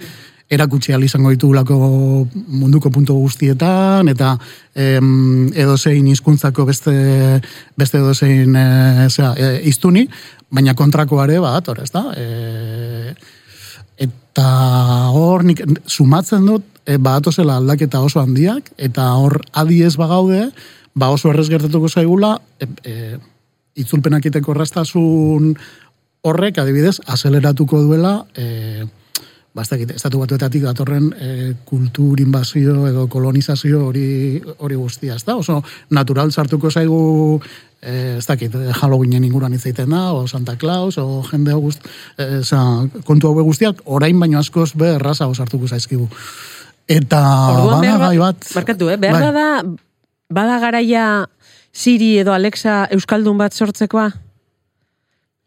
erakutsi 0.50 0.94
ahal 0.94 1.06
izango 1.06 1.30
ditugulako 1.30 1.76
munduko 2.58 2.90
puntu 2.90 3.14
guztietan 3.22 4.10
eta 4.10 4.32
em, 4.74 5.50
edozein 5.54 6.08
hizkuntzako 6.10 6.66
beste 6.66 6.94
beste 7.78 8.02
edozein 8.02 8.58
e, 8.58 8.66
zera, 9.10 9.34
e, 9.38 9.50
iztuni, 9.70 10.08
baina 10.50 10.74
kontrakoare 10.78 11.38
badator, 11.42 11.84
ezta? 11.86 12.08
E, 12.18 12.69
eta 14.40 15.12
hor 15.12 15.44
nik 15.44 15.60
sumatzen 15.84 16.46
dut 16.48 16.64
e, 16.88 16.96
badatozela 16.96 17.58
aldaketa 17.60 18.00
oso 18.00 18.22
handiak 18.22 18.72
eta 18.80 19.10
hor 19.20 19.42
adiez 19.52 19.98
bagaude 20.00 20.46
ba 20.96 21.10
oso 21.12 21.34
errez 21.34 21.50
gertatuko 21.52 21.90
zaigula 21.90 22.38
e, 22.60 22.68
e, 22.88 22.94
itzulpenak 23.84 24.30
iteko 24.32 24.56
erraztasun 24.56 25.52
horrek 26.24 26.62
adibidez 26.64 27.02
azeleratuko 27.06 27.82
duela 27.84 28.14
e, 28.32 28.88
bastakit, 29.60 29.94
estatu 29.96 30.22
batuetatik 30.22 30.64
datorren 30.66 31.10
e, 31.14 31.32
kultur 31.68 32.20
inbazio 32.24 32.88
edo 32.90 33.08
kolonizazio 33.12 33.86
hori 33.90 34.42
hori 34.58 34.78
guztia, 34.80 35.18
ez 35.20 35.26
da? 35.28 35.36
Oso 35.40 35.60
natural 35.96 36.32
sartuko 36.32 36.72
zaigu 36.72 37.02
e, 37.82 38.18
ez 38.18 38.26
dakit, 38.28 38.56
e, 38.56 38.72
Halloweenen 38.82 39.26
inguruan 39.28 39.56
hitz 39.56 39.66
egiten 39.66 39.92
da, 39.96 40.10
o 40.14 40.28
Santa 40.28 40.56
Claus, 40.60 40.98
o 40.98 41.24
jende 41.30 41.56
guzti, 41.56 41.92
e, 42.18 42.42
kontu 43.08 43.30
hau 43.32 43.44
guztiak, 43.44 43.84
orain 43.86 44.20
baino 44.20 44.40
askoz 44.40 44.72
be 44.80 44.96
erraza 44.98 45.28
sartuko 45.34 45.68
zaizkigu. 45.68 46.08
Eta 46.90 47.20
Orduan 47.54 47.84
bada 47.86 47.98
gai 48.08 48.18
bat, 48.18 48.48
barkatu, 48.56 48.90
eh? 48.90 48.98
behar 48.98 49.20
Bai. 49.20 49.28
bada, 49.30 49.76
bada 50.30 50.58
garaia 50.64 51.06
Siri 51.72 52.16
edo 52.18 52.34
Alexa 52.34 52.88
Euskaldun 52.96 53.38
bat 53.38 53.54
sortzekoa? 53.54 54.08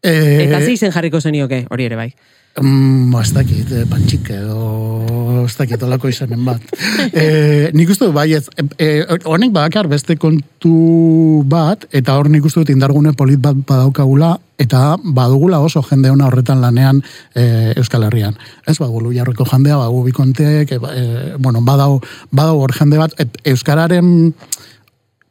E, 0.03 0.13
Eta 0.45 0.61
ze 0.61 0.71
izen 0.71 0.93
jarriko 0.95 1.19
zenioke, 1.19 1.65
hori 1.69 1.89
ere 1.89 1.99
bai. 1.99 2.13
Mm, 2.61 3.15
ez 3.17 3.31
dakit, 3.33 3.71
eh, 3.71 3.85
pantxik 3.89 4.27
edo 4.29 5.45
ez 5.47 5.55
dakit 5.57 5.81
olako 5.83 6.07
izanen 6.11 6.43
bat. 6.45 6.61
e, 7.21 7.71
nik 7.73 7.89
uste 7.89 8.05
dut, 8.05 8.13
bai, 8.13 8.27
ez, 8.37 8.45
e, 8.77 8.89
honek 9.25 9.49
badakar 9.55 9.89
beste 9.89 10.19
kontu 10.21 11.41
bat, 11.49 11.87
eta 11.89 12.13
hor 12.13 12.29
nik 12.29 12.45
uste 12.45 12.61
dut 12.61 12.69
indargune 12.69 13.15
polit 13.17 13.41
bat 13.41 13.57
badaukagula, 13.57 14.35
eta 14.61 14.99
badugula 15.01 15.63
oso 15.65 15.81
jende 15.87 16.11
ona 16.13 16.27
horretan 16.29 16.61
lanean 16.61 17.01
e, 17.33 17.73
Euskal 17.73 18.05
Herrian. 18.05 18.37
Ez 18.69 18.77
bagulu 18.77 19.15
jarriko 19.17 19.49
jendea, 19.49 19.79
bagu 19.81 20.03
bikonteek, 20.05 20.75
e, 20.77 20.79
ba- 20.83 20.93
e, 20.93 21.33
bueno, 21.39 21.65
badau, 21.65 21.97
badau 22.29 22.61
hor 22.61 22.75
jende 22.77 23.01
bat, 23.01 23.17
et, 23.17 23.33
Euskararen 23.49 24.13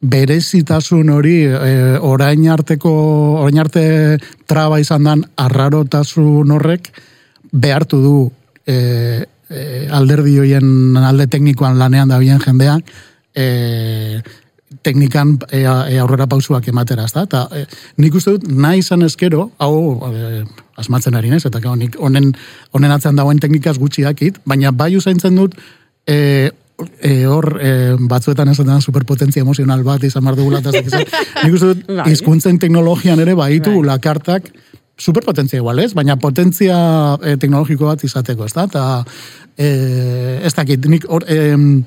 berezitasun 0.03 1.15
hori 1.15 1.39
e, 1.47 1.73
orain 2.03 2.51
arteko 2.51 2.91
orain 3.45 3.63
arte 3.63 3.87
traba 4.51 4.83
izan 4.83 5.07
dan 5.07 5.23
arrarotasun 5.39 6.51
horrek 6.51 6.91
behartu 7.53 8.01
du 8.03 8.17
e, 8.67 8.77
e, 9.49 9.89
alderdi 9.93 10.39
hoien 10.41 10.97
alde 10.97 11.29
teknikoan 11.31 11.79
lanean 11.79 12.09
da 12.09 12.19
bien 12.19 12.41
jendeak 12.41 12.89
e, 13.35 14.23
teknikan 14.83 15.37
e, 15.51 15.63
e, 15.63 15.99
aurrera 16.01 16.27
pausuak 16.27 16.67
ematera, 16.73 17.05
ezta? 17.05 17.27
Eta 17.29 17.45
e, 17.53 17.67
nik 18.01 18.17
uste 18.17 18.37
dut 18.37 18.49
nahi 18.49 18.81
izan 18.81 19.05
eskero, 19.07 19.51
hau 19.63 20.09
e, 20.09 20.43
asmatzen 20.81 21.17
ari 21.19 21.31
nez, 21.31 21.45
eta 21.47 21.61
gau, 21.61 21.75
nik 21.77 21.99
honen, 22.01 22.33
honen 22.73 22.95
atzean 22.95 23.19
dagoen 23.19 23.41
teknikaz 23.43 23.77
gutxi 23.79 24.07
dakit, 24.07 24.41
baina 24.49 24.73
bai 24.73 24.95
usaintzen 24.97 25.37
dut 25.39 25.59
e, 26.09 26.51
e, 26.99 27.13
hor 27.29 27.59
e, 27.61 27.73
batzuetan 28.11 28.51
esaten 28.53 28.73
da 28.73 28.81
superpotentzia 28.81 29.45
emozional 29.45 29.85
bat 29.87 30.05
izan 30.09 30.25
behar 30.25 30.41
dugula, 30.41 30.63
eta 30.65 30.73
zer. 30.73 31.07
nik 31.45 31.57
uste 31.59 31.73
dut 31.73 31.87
Bai. 31.93 32.09
hizkuntzen 32.11 32.59
teknologian 32.63 33.21
ere 33.23 33.37
baitu 33.39 33.77
Bai. 33.79 33.89
lakartak 33.93 34.51
superpotentzia 35.03 35.59
igual, 35.59 35.83
ez? 35.83 35.93
Baina 35.99 36.17
potentzia 36.23 36.79
e, 37.21 37.37
teknologiko 37.43 37.91
bat 37.91 38.05
izateko, 38.07 38.47
ez 38.47 38.55
da? 38.55 38.69
Eta 38.71 38.87
e, 39.59 40.41
ez 40.47 40.55
dakit, 40.55 40.87
nik 40.91 41.07
hor, 41.11 41.27
em, 41.31 41.85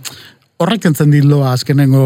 horrek 0.56 0.86
entzen 0.88 1.10
ditloa 1.12 1.50
azkenengo, 1.52 2.02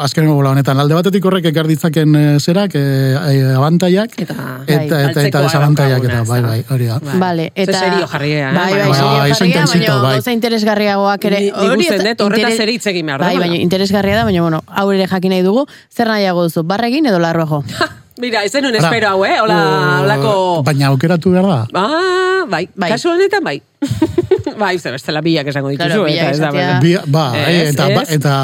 azkenengo 0.00 0.34
bola 0.38 0.54
honetan. 0.54 0.78
Alde 0.80 0.94
batetik 0.96 1.24
horrek 1.28 1.44
ekar 1.50 1.66
ditzaken 1.68 2.14
e, 2.16 2.22
zerak, 2.40 2.72
e, 2.78 2.84
e, 3.12 3.42
abantaiak, 3.56 4.14
Eta- 4.24 4.36
eta, 4.64 4.76
eta, 4.76 4.84
eta, 4.84 5.00
galtzekoa 5.10 5.42
desabantaiak, 5.44 6.06
eta 6.08 6.22
bai, 6.28 6.40
bai, 6.46 6.58
hori 6.72 6.88
da. 6.88 6.96
Bai. 7.04 7.18
Vale, 7.20 7.46
eta... 7.54 7.76
serio 7.78 8.06
jarria, 8.08 8.50
eh? 8.50 8.54
Bai, 8.56 8.72
bai, 8.72 8.88
Bai, 8.88 8.94
serio 8.94 9.10
bai, 9.10 9.30
jarria, 9.34 9.66
baina 9.66 10.00
bai. 10.06 10.14
gauza 10.16 10.32
interesgarriagoak 10.38 11.28
ere. 11.28 11.42
Hori 11.52 11.88
dut 11.92 12.24
horretaz 12.28 12.54
ere 12.64 12.72
hitz 12.78 12.86
egin 12.94 13.06
behar 13.12 13.20
da, 13.20 13.32
Bai, 13.34 13.36
baina- 13.44 13.60
interesgarria 13.68 14.16
da, 14.22 14.24
baina 14.30 14.46
bueno, 14.48 14.62
hau 14.66 14.86
ere 14.96 15.08
jakin 15.12 15.36
nahi 15.36 15.44
dugu, 15.44 15.66
zer 15.92 16.08
nahiago 16.08 16.48
duzu, 16.48 16.64
barregin 16.64 17.04
edo 17.12 17.18
larrojo? 17.20 17.64
Mira, 18.20 18.44
ez 18.44 18.54
Ara, 18.54 18.70
espero 18.76 19.08
hau, 19.08 19.24
eh? 19.24 19.40
Hola, 19.40 19.56
o- 19.56 20.02
holako... 20.04 20.62
Baina 20.66 20.88
aukeratu 20.92 21.30
behar 21.32 21.46
da. 21.48 21.60
Ah, 21.74 22.44
bai, 22.48 22.68
Bai. 22.76 22.90
kasu 22.92 23.08
honetan 23.14 23.42
bai. 23.44 23.62
bai, 24.60 24.78
ze 24.78 24.90
bestela 24.92 25.22
bilak 25.24 25.46
esango 25.48 25.70
dituzu. 25.72 25.88
Claro, 25.88 26.06
eta 26.06 26.30
ez 26.30 26.38
da, 26.40 26.48
esatea. 26.50 26.66
bueno. 26.66 26.80
Bi, 26.82 27.10
ba, 27.12 27.24
Ez, 27.48 27.70
eta, 27.72 27.86
ba, 27.94 28.02
ez. 28.02 28.10
eta 28.18 28.34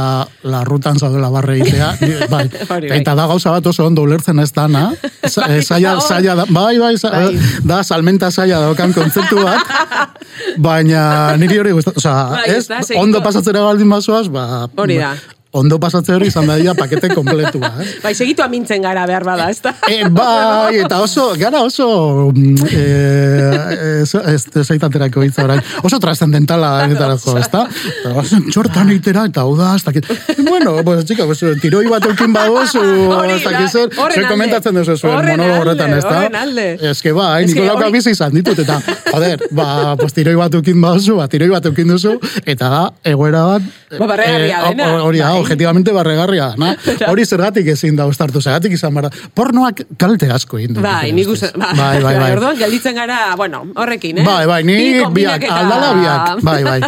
larrutan 0.49 0.99
zaudela 0.99 1.29
barre 1.29 1.59
egitea, 1.61 1.91
bai. 2.33 2.47
Bai. 2.71 2.81
eta 3.01 3.15
da 3.19 3.27
gauza 3.29 3.51
bat 3.53 3.67
oso 3.67 3.85
ondo 3.87 4.03
ulertzen 4.07 4.39
ez 4.41 4.49
dana, 4.57 4.87
Za- 5.35 5.45
Bai, 5.47 5.59
eh, 5.59 5.63
zaila, 5.63 5.97
zaila 6.01 6.35
da, 6.41 6.47
bai, 6.49 6.79
bai, 6.81 6.95
za- 6.97 7.11
Bai. 7.13 7.37
da 7.65 7.83
salmenta 7.85 8.31
zaila 8.31 8.61
daukan 8.65 8.95
kontzeptu 8.97 9.43
bat, 9.45 10.17
baina 10.57 11.37
niri 11.37 11.59
hori 11.61 11.73
gustatzen, 11.77 12.01
osea, 12.01 12.29
Bai, 12.33 12.45
ez, 12.49 12.57
ez 12.65 12.69
da, 12.69 12.81
segiko- 12.83 13.03
ondo 13.05 13.21
pasatzera 13.25 13.61
baldin 13.67 13.91
bazoaz, 13.93 14.29
ba, 14.33 14.47
Hori 14.77 14.99
da. 15.03 15.15
Ondo 15.57 15.79
pasatze 15.81 16.15
hori 16.15 16.29
izan 16.31 16.47
da 16.51 16.57
dira 16.61 16.75
pakete 16.77 17.09
kompletua, 17.15 17.71
ez? 17.83 17.95
Bai, 18.05 18.13
segitu 18.15 18.45
amintzen 18.45 18.83
gara 18.85 19.07
behar 19.09 19.25
bada, 19.27 19.49
ez 19.51 19.61
da? 19.65 19.73
E, 19.89 20.03
bai, 20.13 20.83
eta 20.85 21.01
oso, 21.05 21.31
gara 21.41 21.63
oso, 21.65 21.87
e, 22.71 22.85
ez, 24.03 24.15
ez, 24.15 24.43
ez 24.61 24.67
aitaterako 24.75 25.25
hitza 25.27 25.45
orain, 25.47 25.63
oso 25.87 25.99
trascendentala 26.03 26.71
egitarako, 26.87 27.37
ez 27.41 27.49
da? 27.53 27.65
Oso 28.15 28.41
txortan 28.53 28.91
eitera, 28.95 29.25
eta 29.31 29.45
hau 29.47 29.55
da, 29.59 29.73
ez 29.79 29.85
dakit. 29.87 30.09
Bueno, 30.47 30.77
pues, 30.87 31.05
txika, 31.09 31.27
pues, 31.29 31.43
tiroi 31.63 31.87
bat 31.91 32.05
eukin 32.11 32.33
badozu, 32.37 32.83
Hori 33.19 33.37
ez 33.39 33.43
da, 33.45 33.55
dakit 33.57 33.73
zer, 33.73 33.91
alde. 34.07 34.27
komentatzen 34.31 34.77
duzu 34.81 34.97
zuen 35.01 35.17
monologo 35.17 35.63
horretan, 35.65 35.97
ez 35.97 36.05
da? 36.05 36.15
horren 36.21 36.39
alde. 36.43 36.67
Ez 36.93 36.99
que 37.03 37.15
bai, 37.17 37.47
hori- 37.47 37.93
bizi 37.97 38.13
izan 38.17 38.35
ditut, 38.37 38.59
eta, 38.67 38.79
joder, 39.11 39.47
ba, 39.57 39.97
pues, 40.01 40.13
tiroi 40.17 40.37
bat 40.39 40.55
eukin 40.61 40.81
badozu, 40.83 41.19
ba, 41.21 41.29
tiroi 41.33 41.51
bat 41.55 41.67
eukin 41.73 41.95
duzu, 41.97 42.17
eta 42.45 42.71
da, 42.77 42.85
egoera 43.15 43.45
bat, 43.55 43.73
Ba, 43.87 44.17
eh, 44.19 44.51
hori 45.01 45.21
Bai. 45.23 45.29
Objetivamente 45.47 45.95
barregarria, 45.95 46.53
na? 46.59 46.75
Hori 47.11 47.27
zergatik 47.27 47.69
ezin 47.73 47.97
da 47.97 48.07
ustartu, 48.11 48.43
zergatik 48.43 48.77
izan 48.77 48.95
bara. 48.95 49.11
Pornoak 49.35 49.85
kalte 49.99 50.31
asko 50.35 50.61
egin 50.61 50.77
du. 50.77 50.85
Bai, 50.85 51.13
nik 51.17 51.31
uste, 51.33 51.53
bai, 51.57 51.73
bai, 51.79 52.03
bai, 52.03 52.15
bai. 52.21 52.31
Orduan, 52.37 52.59
gelditzen 52.61 52.97
gara, 52.99 53.21
bueno, 53.39 53.65
horrekin, 53.75 54.23
eh? 54.23 54.27
Bai, 54.27 54.45
bai, 54.51 54.63
ni 54.67 54.77
Bi 54.77 55.23
biak, 55.23 55.47
aldala 55.51 55.93
biak, 55.97 56.43
bai, 56.47 56.61
bai. 56.67 56.81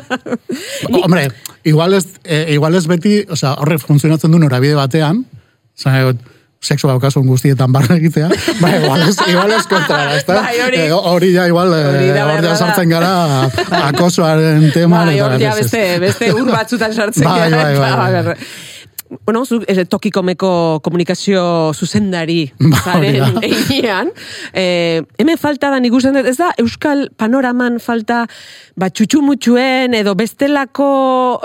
Hombre, 1.05 1.29
igual 1.65 1.95
ez, 1.99 2.07
eh, 2.25 2.47
igual 2.57 2.75
ez 2.75 2.87
beti, 2.91 3.21
o 3.31 3.37
sea, 3.37 3.55
horrek 3.63 3.85
funtzionatzen 3.85 4.35
du 4.35 4.43
norabide 4.43 4.77
batean, 4.79 5.25
zan 5.79 6.19
sexu 6.61 6.89
daukasun 6.91 7.27
guztietan 7.31 7.73
barra 7.73 7.95
egitea, 7.97 8.29
bai, 8.63 8.73
igual 8.83 9.03
ez, 9.07 9.17
igual 9.31 9.53
ez 9.55 9.67
kontra, 9.71 9.99
ez 10.17 10.25
da? 10.27 10.41
Bai, 10.43 10.57
hori- 10.65 10.81
Eh, 10.89 10.93
hori 10.93 11.33
ja, 11.33 11.47
igual, 11.47 11.73
eh, 11.75 11.85
Hori 11.87 12.09
da, 12.11 12.25
hor 12.27 12.35
ja 12.35 12.41
beharbada. 12.43 12.57
sartzen 12.57 12.89
gara 12.91 13.13
akosoaren 13.93 14.71
tema. 14.75 15.05
Bai, 15.07 15.21
hor 15.21 15.37
ja 15.41 15.55
beste, 15.55 15.85
beste 16.03 16.33
ur 16.35 16.51
batzutan 16.51 16.93
sartzen 16.95 17.25
Bai, 17.25 17.51
gara, 17.51 17.63
bai, 17.79 18.13
bai, 18.13 18.23
bai. 18.33 18.37
Bueno, 19.25 19.45
zu, 19.47 19.63
eh, 19.67 19.85
tokikomeko 19.89 20.81
komunikazio 20.85 21.73
zuzendari 21.73 22.53
Ba, 22.73 22.81
zaren 22.85 23.39
einean. 23.43 24.11
Eh, 24.53 25.03
hemen 25.19 25.39
falta 25.41 25.71
da, 25.73 25.81
nik 25.81 25.93
dut, 25.93 26.05
ez 26.27 26.37
da, 26.37 26.51
Euskal 26.61 27.07
panoraman 27.17 27.79
falta 27.81 28.27
ba, 28.77 28.91
txutxumutxuen 28.91 29.97
edo 29.97 30.15
bestelako 30.19 30.89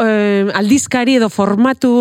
eh, 0.03 0.51
aldizkari 0.53 1.17
edo 1.21 1.29
formatu 1.31 1.93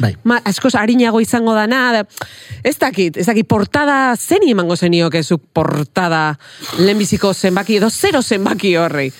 Bai. 0.00 0.14
ma, 0.24 0.40
askoz 0.48 0.74
harinago 0.80 1.20
izango 1.20 1.54
dana. 1.56 1.82
Da, 1.98 2.26
ez 2.64 2.78
dakit, 2.80 3.20
ez 3.20 3.26
dakit, 3.28 3.48
portada 3.48 4.16
zeni 4.16 4.52
emango 4.56 4.76
zenioke 4.76 5.22
zuk 5.22 5.44
portada 5.52 6.32
lehenbiziko 6.78 7.34
zenbaki 7.34 7.76
edo 7.82 7.90
zero 7.90 8.22
zenbaki 8.22 8.76
horri. 8.80 9.10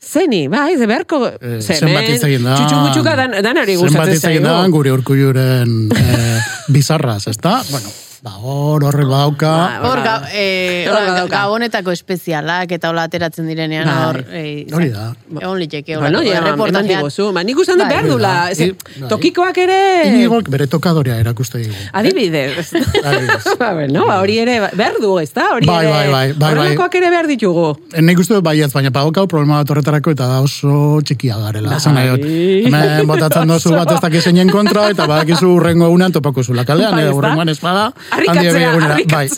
Zeni, 0.00 0.48
bai, 0.48 0.76
ze 0.78 0.86
beharko... 0.88 1.26
Eh, 1.28 1.58
ze 1.60 1.74
zenbat 1.76 2.08
egin 2.08 2.44
da. 2.46 2.54
Txutxumutxuka 2.56 3.16
dan, 3.20 3.34
danari 3.44 3.76
Zenbat 3.76 3.90
gustatzen 3.90 4.14
hitz 4.16 4.28
egin 4.30 4.46
da, 4.48 4.54
zaigu. 4.62 4.76
gure 4.78 4.94
urkulluren 4.96 5.74
eh, 5.92 6.46
bizarraz, 6.76 7.26
ez 7.28 7.36
da? 7.36 7.58
Bueno, 7.70 7.92
ba, 8.22 8.32
hor, 8.42 8.84
horre 8.84 9.04
badauka. 9.08 9.50
Ba, 9.80 9.88
Hor, 9.88 10.00
Ba, 10.04 10.14
eh, 10.34 10.84
badauka. 10.90 11.30
gabonetako 11.32 11.92
espezialak 11.92 12.70
eta 12.76 12.90
hola 12.90 13.04
ateratzen 13.08 13.46
direnean 13.48 13.86
Bai. 13.88 14.04
hor. 14.04 14.18
Eh, 14.30 14.66
Hori 14.72 14.90
da. 14.92 15.14
Egon 15.40 15.58
liteke, 15.58 15.96
Bueno, 15.96 16.18
holako 16.20 16.66
ja, 16.66 16.68
eman 16.68 16.86
diguzu. 16.88 17.32
Ba, 17.32 17.42
nik 17.44 17.56
usan 17.58 17.78
dut 17.78 17.86
Bai. 17.86 17.94
behar 17.94 18.06
dula. 18.10 18.34
Bai. 18.58 19.08
Tokikoak 19.08 19.56
ere... 19.58 19.78
Inigok 20.10 20.48
bere 20.52 20.66
tokadorea 20.66 21.16
erakuste 21.22 21.58
digu. 21.62 21.74
Adibidez. 21.92 22.72
Adibidez. 23.04 23.56
ba, 23.58 23.72
bueno, 23.74 24.04
ba, 24.06 24.18
hori 24.20 24.38
ere 24.38 24.58
behar 24.76 25.00
du, 25.00 25.18
ez 25.18 25.32
da? 25.32 25.48
Hori 25.56 25.66
Bai, 25.66 25.84
ere, 25.86 25.92
bai, 25.94 26.06
bai, 26.10 26.26
bai, 26.32 26.34
bai. 26.38 26.50
horrelakoak 26.52 26.94
ere 27.00 27.10
behar 27.10 27.26
ditugu. 27.30 27.68
Eh, 27.94 28.02
Nik 28.04 28.18
uste 28.20 28.34
dut 28.36 28.44
baietz, 28.44 28.72
baina 28.74 28.90
pagokau 28.92 29.26
problema 29.30 29.62
bat 29.62 29.70
horretarako 29.72 30.12
eta 30.12 30.26
da 30.28 30.40
oso 30.44 31.00
txikia 31.04 31.38
garela. 31.46 31.78
Zan 31.80 31.94
nahi 31.96 32.08
dut, 32.12 32.24
hemen 32.68 33.06
botatzen 33.08 33.48
dozu 33.48 33.72
bat 33.74 33.90
ez 33.96 34.00
dakizeinen 34.04 34.50
kontra 34.52 34.88
eta 34.92 35.06
badakizu 35.08 35.54
urrengo 35.56 35.86
egunean 35.88 36.12
topako 36.12 36.42
zula 36.44 36.64
kalean, 36.68 36.98
edo 37.00 37.14
urrengoan 37.16 37.48
espada, 37.48 37.90
Harrikatzea, 38.10 38.50
handi 38.50 38.64
egunera. 38.64 38.96
Bai. 39.12 39.28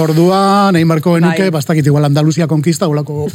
Orduan, 0.00 0.76
egin 0.78 0.88
barko 0.88 1.12
genuke, 1.18 1.42
Bai. 1.42 1.50
bastakit 1.52 1.84
igual 1.90 2.06
Andaluzia 2.06 2.46
konkista, 2.48 2.86
ulako 2.88 3.26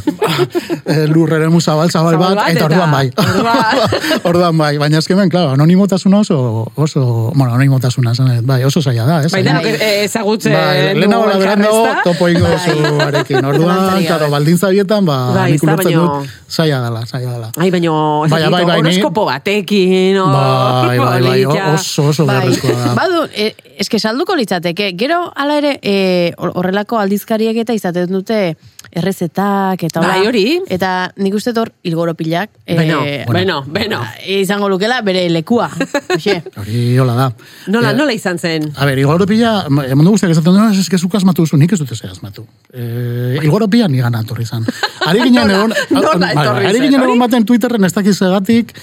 eh, 0.89 1.04
lurreren 1.12 1.54
zabal, 1.62 1.91
zabal 1.93 2.17
bat, 2.17 2.39
eta 2.50 2.65
orduan 2.65 2.89
bai. 2.91 3.12
orduan. 3.21 3.91
orduan 4.32 4.58
bai, 4.58 4.71
baina 4.82 4.98
eskemen, 4.98 5.30
claro, 5.30 5.52
anonimotasuna 5.54 6.19
oso, 6.24 6.65
oso, 6.74 7.32
bueno, 7.36 7.54
anonimotasuna, 7.54 8.15
zan, 8.15 8.39
bai, 8.48 8.63
oso 8.65 8.82
zaila 8.82 9.06
da, 9.06 9.19
ez? 9.28 9.32
Bai, 9.32 9.43
Baina- 9.43 9.60
denok 9.62 9.82
eh, 9.82 10.04
ezagutzen 10.08 10.54
Bai, 10.58 10.80
dugu 10.88 11.00
lehenago 11.04 11.26
la 11.28 11.36
elkar, 11.36 11.43
berandago, 11.43 11.84
ez 11.86 11.93
da? 11.93 12.02
topo 12.08 12.30
ingo 12.34 12.48
Bai. 12.48 12.58
zu 12.65 13.02
arekin. 13.10 13.45
Orduan, 13.45 13.76
Zalantzarik 13.76 14.08
claro, 14.08 14.19
gabe. 14.26 14.32
baldintza 14.32 14.69
bietan, 14.74 15.06
ba, 15.06 15.19
Bai, 15.36 15.52
nik 15.52 15.63
ulertzen 15.67 16.00
dut, 16.00 16.34
zaila 16.50 16.82
dela, 16.88 17.06
zaila 17.06 17.32
dela. 17.36 17.52
Ai, 17.62 17.69
baino, 17.78 17.93
Bai, 18.28 18.41
bai, 18.50 18.65
bai, 18.65 18.82
ni- 18.82 18.89
horoskopo 18.89 19.26
batekin, 19.30 20.17
o... 20.17 20.28
Bai, 20.34 20.98
bai, 20.98 21.21
bai, 21.30 21.45
oso, 21.45 22.10
oso 22.10 22.26
Bai, 22.26 22.39
beharrezkoa 22.41 22.74
da. 22.82 22.93
badu, 22.98 23.24
eh, 23.36 23.54
eske 23.78 24.00
salduko 24.26 24.36
litzateke, 24.40 24.94
gero 24.98 25.32
hala 25.36 25.58
ere, 25.60 25.80
eh, 25.84 26.34
hor- 26.38 26.52
horrelako 26.56 26.98
aldizkariek 26.98 27.58
eta 27.62 27.74
izaten 27.74 28.08
dute 28.10 28.56
errezetak 28.96 29.84
eta. 29.84 30.00
Bai, 30.02 30.26
hori. 30.28 30.62
Eta 30.72 31.12
nik 31.18 31.34
uste 31.36 31.52
hor 31.60 31.72
ilgoropilak. 31.84 32.50
eh, 32.66 32.76
Beno, 32.78 33.02
beno, 33.32 33.62
beno. 33.68 34.00
Izango 34.26 34.70
lukela 34.70 35.02
bere 35.02 35.28
lekua. 35.30 35.70
Hori 36.58 36.98
hola 36.98 37.14
da. 37.14 37.32
Nola, 37.68 37.92
Eh, 37.92 37.96
nola 37.96 38.14
izan 38.14 38.40
zen? 38.40 38.72
A 38.78 38.86
ber, 38.86 38.98
Igoropila, 38.98 39.68
mundu 39.70 40.12
guztiak 40.12 40.32
esaten 40.32 40.54
duena, 40.54 40.72
ez 40.72 40.90
que 40.90 40.98
zuk 40.98 41.14
asmatu 41.16 41.44
duzu, 41.44 41.58
nik 41.58 41.72
ez 41.74 41.80
dut 41.80 41.92
ez 41.92 42.02
asmatu. 42.10 42.46
E, 42.74 43.38
Igoropila 43.44 43.88
ni 43.88 44.00
gana 44.00 44.22
etorri 44.22 44.44
izan. 44.44 44.66
Ari 45.08 45.22
ginen 45.22 45.50
egon, 45.52 45.74
bai, 45.92 46.32
etorri 46.32 46.66
ari 46.68 46.80
ginen 46.80 47.04
egon 47.04 47.20
baten 47.20 47.46
Twitterren 47.46 47.84
ez 47.84 47.94
dakiz 47.94 48.16
egatik, 48.22 48.74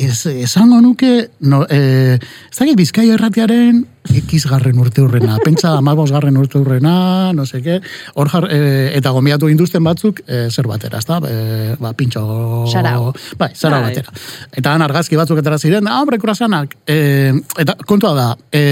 ez, 0.00 0.26
esango 0.26 0.80
nuke, 0.80 1.30
no, 1.40 1.62
e, 1.68 2.16
ez 2.16 2.58
dakit 2.58 2.76
bizkaia 2.78 3.16
erratiaren 3.16 3.82
ikizgarren 4.16 4.78
urte 4.80 5.02
hurrena, 5.04 5.36
pentsa 5.46 5.74
amabos 5.78 6.08
garren 6.12 6.38
urte 6.40 6.58
hurrena, 6.60 6.94
no 7.36 7.44
seke, 7.46 7.80
hor 8.14 8.30
jar, 8.32 8.48
e, 8.52 8.60
eta 8.96 9.12
gomiatu 9.16 9.50
induzten 9.52 9.84
batzuk, 9.84 10.22
e, 10.26 10.46
zer 10.50 10.68
batera, 10.70 11.02
ez 11.02 11.08
da, 11.08 11.20
e, 11.28 11.76
ba, 11.80 11.92
pintxo... 11.96 12.24
Sarau. 12.72 13.12
Bai, 13.40 13.50
sarau 13.54 13.82
Bai. 13.84 13.90
batera. 13.90 14.14
Eta 14.62 14.74
han 14.74 14.86
argazki 14.86 15.20
batzuk 15.20 15.42
etara 15.42 15.60
ziren, 15.60 15.88
ah, 15.90 16.00
hombre, 16.00 16.20
kurasanak. 16.22 16.78
E, 16.88 17.34
eta 17.60 17.76
kontua 17.84 18.14
da, 18.16 18.28
e, 18.52 18.64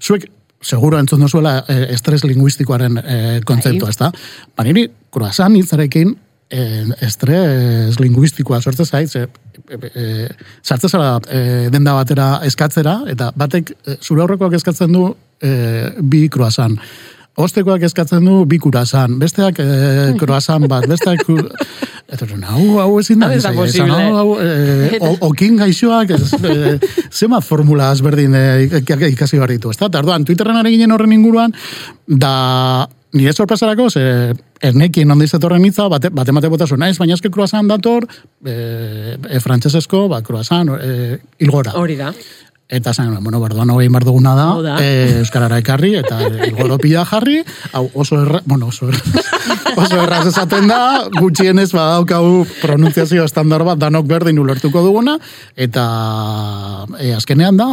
zuek, 0.00 0.28
seguro 0.60 0.98
entzun 1.00 1.22
duzuela 1.24 1.62
estres 1.88 2.20
linguistikoaren 2.26 3.00
e, 3.00 3.20
kontzeptua, 3.48 3.88
Bai. 3.88 3.94
ez 3.94 4.02
da? 4.02 4.10
Ba, 4.52 4.66
niri, 4.68 4.90
kurasan 5.10 5.56
hitzarekin, 5.56 6.18
e, 6.50 6.64
estres 7.06 7.98
linguistikoa 8.00 8.60
sortzen 8.60 8.86
zait, 8.86 9.40
e, 9.68 9.90
e, 9.90 10.28
sartzen 10.62 10.90
zara 10.90 11.20
e, 11.28 11.68
denda 11.72 11.94
batera 11.98 12.40
eskatzera, 12.48 13.00
eta 13.10 13.30
batek 13.36 13.72
e, 13.76 13.96
zure 14.00 14.24
aurrekoak 14.24 14.58
eskatzen 14.60 14.92
du 14.92 15.08
e, 15.42 15.54
bi 16.00 16.28
kruasan. 16.32 16.78
Ostekoak 17.40 17.84
eskatzen 17.86 18.24
du 18.26 18.42
bi 18.48 18.58
kurasan, 18.60 19.16
besteak 19.20 19.60
e, 19.62 19.68
kruasan 20.20 20.66
bat, 20.68 20.86
besteak... 20.90 21.24
Kur... 21.26 21.46
Eta 22.10 22.26
hau, 22.26 22.64
hau 22.82 22.96
ezin 22.98 23.20
da. 23.22 23.28
Hau 23.30 23.36
ez 23.36 23.42
da 23.44 23.52
izan, 23.52 23.58
posible. 23.60 23.94
Hau, 23.94 24.14
hau, 24.18 24.30
e, 24.42 24.98
okin 25.28 25.60
gaixoak, 25.60 26.10
ez, 26.16 26.32
e, 26.42 26.78
zema 27.14 27.38
formula 27.40 27.92
ezberdin 27.94 28.34
e, 28.34 28.42
ik- 28.80 28.90
ikasi 29.12 29.38
behar 29.38 29.52
ditu? 29.54 29.70
Eta 29.70 30.02
orduan, 30.02 30.26
Twitterren 30.26 30.58
ari 30.58 30.74
ginen 30.74 30.90
horren 30.96 31.14
inguruan, 31.14 31.54
da 32.10 32.88
nire 33.12 33.32
sorpresarako, 33.32 33.88
ze 33.90 34.34
ernekin 34.62 35.10
ondi 35.10 35.26
zetorren 35.28 35.64
hitza, 35.64 35.88
bate, 35.90 36.10
bate 36.14 36.32
mate 36.32 36.50
botazu 36.52 36.76
naiz, 36.78 36.96
baina 36.98 37.16
eske 37.18 37.30
kruasan 37.32 37.68
dator, 37.70 38.06
e, 38.44 38.54
e, 39.16 39.40
frantzesesko, 39.42 40.06
ba, 40.12 40.22
kruasan, 40.26 40.74
e, 40.76 41.18
ilgora. 41.42 41.74
Hori 41.80 41.98
da. 41.98 42.12
Eta 42.70 42.92
zan, 42.94 43.16
bueno, 43.24 43.40
berdoan 43.42 43.70
hogei 43.74 43.88
bar 43.90 44.04
duguna 44.06 44.36
da, 44.38 44.76
e, 44.78 45.18
Euskarara 45.18 45.56
ekarri, 45.58 45.96
eta 45.98 46.20
ilgoropila 46.46 47.02
jarri, 47.04 47.40
hau 47.74 47.88
oso 47.98 48.20
erra, 48.22 48.38
bueno, 48.46 48.68
oso 48.70 48.86
erra, 48.86 49.00
oso 49.82 49.96
erraz 50.04 50.20
esaten 50.30 50.68
da, 50.70 50.78
gutxienez 51.18 51.72
badaukagu 51.74 52.44
pronunziazio 52.60 53.24
estandar 53.26 53.64
bat 53.66 53.80
danok 53.82 54.06
berdin 54.06 54.38
ulertuko 54.38 54.84
duguna, 54.86 55.16
eta 55.56 55.84
e, 57.00 57.10
azkenean 57.16 57.58
da, 57.58 57.66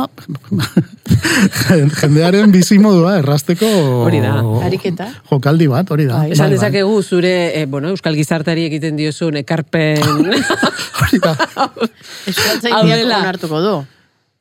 jendearen 2.02 2.52
bizimodua 2.56 3.18
errasteko 3.22 3.70
Hori 4.08 4.22
da. 4.24 4.40
Ariketa. 4.66 5.12
jokaldi 5.30 5.68
bat, 5.72 5.92
hori 5.94 6.08
da. 6.10 6.24
Bai. 6.24 6.32
Esan 6.34 6.48
Bai, 6.48 6.56
bai. 6.56 6.58
dezakegu 6.58 6.98
zure, 7.04 7.36
eh, 7.62 7.66
bueno, 7.70 7.90
Euskal 7.94 8.18
Gizartari 8.18 8.66
egiten 8.72 8.98
diozun 8.98 9.38
ekarpen... 9.44 10.02
Hori 11.02 11.22
da. 11.22 11.36
Euskaltzainak 11.38 12.80
Hau 12.82 12.88
dela. 12.90 13.22
onartuko 13.22 13.62
du. 13.62 13.76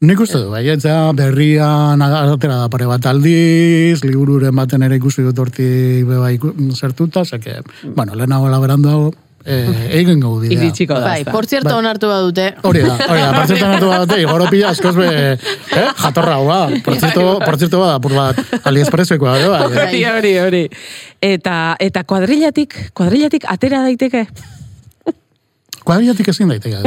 Nik 0.07 0.21
uste 0.23 0.39
du, 0.39 0.51
bai, 0.53 0.61
etza 0.71 1.11
berrian 1.19 2.03
atera 2.05 2.61
da 2.61 2.67
pare 2.71 2.87
bat 2.87 3.07
aldiz, 3.11 4.05
libururen 4.05 4.55
baten 4.55 4.85
ere 4.87 5.01
ikusi 5.01 5.25
dut 5.27 5.41
hortik 5.43 6.07
beba 6.07 6.29
zertuta, 6.77 7.25
zeke, 7.25 7.57
bueno, 7.97 8.15
lehenago 8.15 8.47
laberandu 8.53 8.93
hau, 8.93 9.09
eh, 9.43 9.67
egin 9.99 10.23
gau 10.23 10.37
bidea. 10.39 10.61
Iritsiko 10.61 10.95
da. 10.95 11.09
Bai, 11.09 11.25
por 11.27 11.49
cierto, 11.51 11.75
onartu 11.75 12.07
badute. 12.13 12.53
Hori 12.63 12.85
da, 12.87 12.95
hori 13.09 13.21
da, 13.25 13.33
por 13.35 13.51
cierto, 13.51 13.67
nartu 13.67 13.91
bat, 13.91 14.17
igoropila 14.23 14.71
askoz 14.77 14.95
be, 15.01 15.09
eh, 15.11 15.87
jatorra 16.05 16.39
hua, 16.39 16.61
por 16.85 17.01
cierto, 17.01 17.25
por 17.43 17.59
cierto, 17.59 17.81
bada, 17.83 17.99
pur 17.99 18.15
bat, 18.15 18.39
aliespresoekoa, 18.63 19.39
bai, 19.41 19.49
bai. 19.57 19.87
Hori, 19.89 20.05
hori, 20.13 20.37
hori. 20.45 20.67
Eta, 21.35 21.75
eta 21.83 22.05
kuadrillatik, 22.07 22.79
kuadrillatik 22.95 23.51
atera 23.51 23.83
daiteke? 23.89 24.29
Kuadriatik 25.87 26.29
ezin 26.33 26.51
daiteke. 26.51 26.81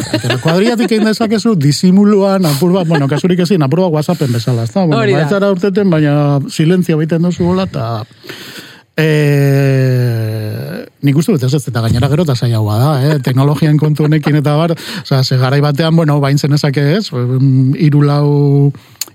Kuadriatik 0.43 0.91
egin 0.91 1.07
dezakezu 1.07 1.53
disimuluan, 1.55 2.43
apur 2.49 2.73
bat, 2.75 2.87
bueno, 2.89 3.07
kasurik 3.07 3.39
ezin, 3.45 3.63
apur 3.63 3.85
bat 3.85 3.93
whatsappen 3.95 4.33
bezala, 4.35 4.65
ez 4.67 4.73
da? 4.73 4.83
Bueno, 4.83 4.99
Hori 4.99 5.15
da. 5.15 5.21
baitzara 5.21 5.51
urteten, 5.55 5.93
baina 5.93 6.15
silentzia 6.51 6.99
baiten 6.99 7.23
duzu 7.23 7.47
gola, 7.47 7.69
eta... 7.69 7.85
E, 8.99 10.85
nik 11.07 11.17
uste 11.19 11.31
dut 11.35 11.45
ez 11.47 11.53
ez, 11.55 11.63
eta 11.71 11.83
gainera 11.85 12.09
gero 12.11 12.25
eta 12.27 12.35
zailagoa 12.35 12.77
da, 12.81 12.91
eh? 13.07 13.17
teknologian 13.27 13.79
kontu 13.79 14.07
honekin 14.09 14.41
eta 14.41 14.57
bar, 14.59 14.75
oza, 14.75 15.23
ze 15.23 15.39
garai 15.39 15.61
batean, 15.63 15.95
bueno, 15.95 16.19
bain 16.19 16.37
zenezake 16.37 16.85
ez, 16.97 17.05
mm, 17.13 17.75
hiru 17.79 18.03
lau 18.03 18.27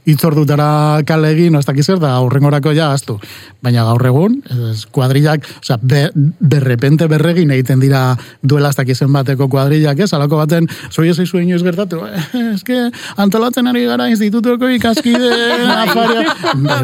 itzordutara 0.05 1.01
kale 1.09 1.31
egin, 1.33 1.55
no 1.55 1.61
ez 1.62 1.66
dakiz 1.66 1.87
da 2.01 2.11
aurrengorako 2.18 2.75
ja 2.77 2.90
astu. 2.92 3.16
Baina 3.64 3.85
gaur 3.88 4.05
egun, 4.07 4.37
ez, 4.70 4.85
kuadrillak, 4.92 5.47
oza, 5.62 5.79
be, 5.81 6.07
berrepente 6.14 7.09
berregin 7.09 7.53
egiten 7.55 7.81
dira 7.81 8.03
duela 8.42 8.68
ez 8.73 8.77
dakizen 8.77 9.12
bateko 9.12 9.49
kuadrillak, 9.49 10.03
ez, 10.05 10.11
alako 10.12 10.42
baten, 10.42 10.68
zoi 10.92 11.09
ez 11.09 11.18
eizu 11.23 11.40
inoiz 11.40 11.62
gertatu, 11.64 12.03
que 12.68 12.81
antolatzen 13.16 13.70
ari 13.70 13.87
gara 13.88 14.11
institutuko 14.12 14.68
ikaskide, 14.77 15.33
afaria, 15.85 16.37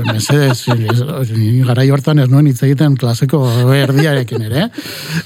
mesedez, 0.08 0.64
garai 1.68 1.90
hortan 1.92 2.24
ez 2.24 2.28
nuen 2.32 2.48
hitz 2.48 2.62
egiten 2.64 2.89
klaseko 2.96 3.42
erdiarekin 3.76 4.46
ere, 4.48 4.66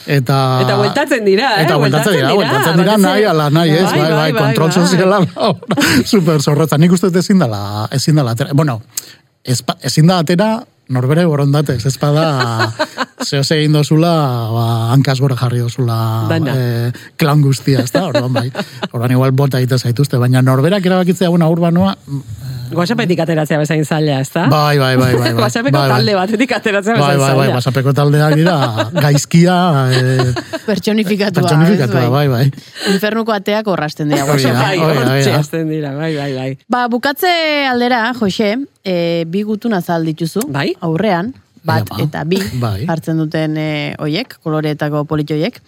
eta... 0.06 0.38
Eta 0.64 0.76
bueltatzen 0.80 1.24
dira, 1.24 1.54
eh? 1.58 1.64
Eta 1.64 1.78
bueltatzen 1.80 2.18
dira, 2.18 2.34
bueltatzen 2.34 2.78
dira, 2.80 2.92
batez 2.92 3.06
nahi, 3.06 3.22
ere. 3.22 3.30
ala 3.32 3.48
nahi, 3.54 3.74
ez, 3.78 3.88
bai, 3.92 4.12
bai, 4.12 4.28
kontrol 4.36 4.72
soziala, 4.72 5.22
super 6.12 6.42
zorrotza. 6.42 6.78
Nik 6.80 6.94
uste 6.96 7.12
ezin 7.18 7.42
dela, 7.42 7.88
ezin 7.94 8.20
dela, 8.20 8.36
atera. 8.36 8.54
bueno, 8.54 8.80
ezin 9.44 10.08
da 10.10 10.20
atera, 10.24 10.52
norbere 10.88 11.24
borondatez, 11.24 11.80
ez 11.86 11.96
bada, 12.00 12.70
zehose 13.28 13.58
egin 13.58 13.76
dozula, 13.76 14.12
ba, 14.52 14.66
hankaz 14.92 15.18
gora 15.22 15.36
jarri 15.40 15.62
dozula, 15.64 15.98
eh, 16.52 16.90
klan 17.20 17.42
guztia, 17.44 17.84
ez 17.84 17.92
da, 17.94 18.06
orduan 18.10 18.32
bai, 18.34 18.48
orduan 18.90 19.14
igual 19.16 19.32
bota 19.32 19.60
egite 19.62 19.78
zaituzte, 19.78 20.20
baina 20.20 20.42
norberak 20.44 20.84
erabakitzea 20.84 21.32
una 21.32 21.48
urbanoa, 21.52 21.94
WhatsAppetik 22.72 23.20
ateratzea 23.20 23.58
bezain 23.58 23.84
zaila, 23.84 24.20
ezta? 24.20 24.46
bai, 24.48 24.78
bai, 24.78 24.96
bai, 24.96 25.12
bai, 25.14 25.32
bai, 25.32 25.32
WhatsAppeko 25.44 25.76
bai, 25.76 25.88
bai. 25.88 25.98
talde 25.98 26.14
batetik 26.14 26.52
ateratzea 26.56 26.94
Bai, 26.96 27.02
bezain 27.02 27.18
bai, 27.20 27.28
bai, 27.36 27.44
zaila. 27.46 27.54
WhatsAppeko 27.58 27.92
taldeak 27.92 28.34
dira, 28.40 28.56
gaizkia, 29.04 29.56
eh, 29.92 30.58
Pertsonifikatua. 30.66 31.42
pertsonifikatua, 31.42 32.02
ez, 32.04 32.10
bai, 32.10 32.26
bai. 32.28 32.44
Infernuko 32.94 33.32
ateak 33.36 33.66
orrasten 33.68 34.08
dira. 34.08 34.24
Da, 34.24 34.32
Bai, 34.32 34.42
da, 34.42 35.40
da. 35.42 35.62
dira, 35.68 35.94
bai, 35.96 36.12
bai, 36.16 36.32
bai. 36.34 36.50
Ba, 36.68 36.86
bukatze 36.88 37.30
aldera, 37.70 38.12
Jose, 38.18 38.54
e, 38.84 39.24
bi 39.28 39.42
gutun 39.42 39.74
azal 39.74 40.04
dituzu. 40.04 40.46
Bai. 40.48 40.72
Aurrean, 40.80 41.32
bat 41.64 41.88
Bai, 41.88 41.98
ba. 41.98 42.04
eta 42.04 42.24
bi 42.28 42.40
Bai. 42.60 42.84
hartzen 42.88 43.16
duten 43.18 43.56
e, 43.56 43.94
oiek, 43.98 44.36
koloreetako 44.42 45.04
politoiek. 45.08 45.60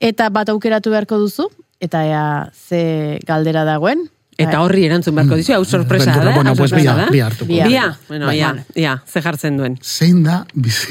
Eta 0.00 0.28
bat 0.32 0.48
aukeratu 0.48 0.90
beharko 0.92 1.18
duzu, 1.20 1.48
eta 1.80 2.04
ea 2.08 2.24
ze 2.52 3.18
galdera 3.28 3.64
dagoen. 3.68 4.06
Eta 4.36 4.60
horri 4.64 4.82
erantzun 4.88 5.14
beharko 5.14 5.36
dizu, 5.38 5.52
hau 5.54 5.64
sorpresa 5.64 6.08
Ventura, 6.10 6.30
da? 6.30 6.34
bueno, 6.34 6.50
hau 6.50 6.56
pues 6.58 6.70
sorpresa 6.70 6.94
bia, 6.94 7.04
da? 7.04 7.10
bia 7.12 7.26
hartuko. 7.26 7.48
Bia. 7.52 7.66
Bia, 7.68 7.84
bueno, 8.08 8.26
Bai, 8.26 8.36
ia, 8.38 8.48
vale. 8.48 8.64
ia, 8.74 8.94
ze 9.06 9.22
jartzen 9.22 9.56
duen. 9.60 9.76
Zein 9.82 10.22
da, 10.24 10.40
bizi... 10.54 10.90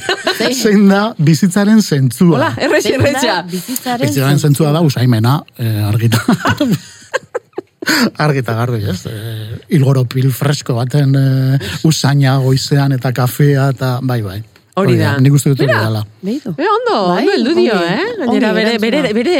Zein? 0.62 0.88
da 0.88 1.14
bizitzaren 1.18 1.82
zentzua. 1.82 2.36
Hola, 2.38 2.50
errex, 2.58 2.86
erretxa. 2.90 3.42
Bizitzaren 3.50 4.08
Bizitzaren 4.08 4.38
zentzua 4.40 4.72
da 4.74 4.80
usaimena, 4.82 5.36
eh, 5.58 5.84
argita. 5.86 6.18
argita 8.26 8.54
garbi, 8.58 8.82
ez? 8.90 9.04
Eh, 9.06 9.58
ilgoropil 9.76 10.30
fresko 10.34 10.74
baten 10.80 11.14
eh, 11.16 11.58
usaina 11.88 12.38
goizean 12.42 12.92
eta 12.96 13.12
kafea 13.16 13.70
eta 13.74 13.98
bai, 14.02 14.20
bai. 14.24 14.40
Hori 14.80 14.94
da. 14.96 15.16
Nik 15.20 15.34
uste 15.36 15.50
dut 15.52 15.60
hori 15.64 15.74
dela. 15.74 16.00
Behitu. 16.24 16.52
E, 16.56 16.66
ondo, 16.70 16.96
Bai, 17.10 17.24
ondo 17.24 17.32
heldu 17.34 17.54
dio, 17.56 17.74
ongi, 17.74 17.88
eh? 17.90 18.12
Gainera, 18.20 18.52
bere, 18.56 18.76
bere, 18.80 19.00
bere, 19.16 19.34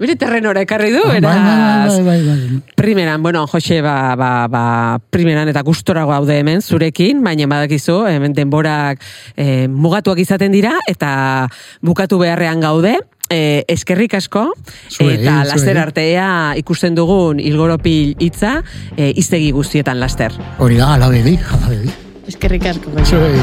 bere 0.00 0.14
terrenora 0.20 0.62
ekarri 0.64 0.92
du, 0.94 1.02
Bai, 1.04 1.18
beraz. 1.20 1.90
bai, 1.92 2.04
bai, 2.06 2.20
bai, 2.22 2.22
bai. 2.28 2.37
Primeran, 2.78 3.24
bueno, 3.24 3.44
Jose, 3.48 3.82
ba, 3.82 4.14
ba, 4.14 4.46
ba, 4.46 5.00
primeran 5.10 5.48
eta 5.50 5.64
gustora 5.66 6.04
gaude 6.06 6.36
hemen 6.38 6.62
zurekin, 6.62 7.24
baina 7.26 7.48
badakizu, 7.50 8.04
hemen 8.06 8.36
denborak 8.36 9.02
eh, 9.34 9.66
mugatuak 9.66 10.20
izaten 10.22 10.54
dira, 10.54 10.76
eta 10.86 11.48
bukatu 11.82 12.20
beharrean 12.22 12.62
gaude, 12.62 12.94
eh, 13.34 13.64
eskerrik 13.66 14.14
asko, 14.14 14.52
Zuei, 14.94 15.16
eta 15.16 15.40
zuei. 15.40 15.50
laster 15.50 15.82
artea 15.82 16.30
ikusten 16.62 16.94
dugun 16.94 17.42
ilgoropil 17.42 18.14
hitza, 18.22 18.60
eh, 18.94 19.10
iztegi 19.10 19.50
guztietan 19.50 19.98
laster. 19.98 20.38
Hori 20.62 20.78
da, 20.78 20.94
alabedi, 20.94 21.34
alabedi. 21.58 21.90
Eskerrik 22.30 22.70
asko. 22.76 22.94
Zuei, 23.02 23.42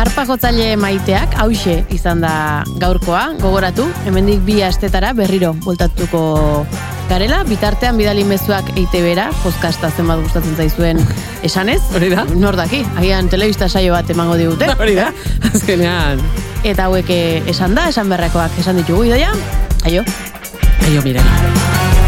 Agur. 0.00 0.10
Arpa 0.10 0.24
jotzaile 0.24 0.76
maiteak 0.80 1.34
hause 1.42 1.84
izan 1.92 2.22
da 2.22 2.62
gaurkoa, 2.80 3.34
gogoratu, 3.40 3.84
hemendik 4.06 4.40
bi 4.46 4.62
astetara 4.64 5.12
berriro 5.12 5.52
bueltatuko 5.64 6.64
garela, 7.10 7.42
bitartean 7.44 7.98
bidali 8.00 8.24
mezuak 8.24 8.64
EITB-ra, 8.76 9.30
podcasta 9.42 9.90
zenbat 9.90 10.22
gustatzen 10.24 10.56
zaizuen 10.56 11.00
esanez. 11.44 11.80
Hori 11.94 12.10
da. 12.14 12.24
Nor 12.32 12.56
daki, 12.56 12.82
agian 12.96 13.28
telebista 13.28 13.68
saio 13.68 13.92
bat 13.92 14.08
emango 14.10 14.38
digute. 14.40 14.72
Hori 14.80 14.96
da, 14.96 15.10
azkenean. 15.52 16.22
Eta 16.64 16.88
hauek 16.88 17.10
eh, 17.12 17.42
esan 17.52 17.76
da, 17.76 17.90
esan 17.92 18.08
berrekoak 18.08 18.56
esan 18.60 18.80
ditugu, 18.80 19.04
idoia? 19.10 19.34
Aio. 19.84 20.04
Aio, 20.86 21.04
Mirari. 21.04 21.99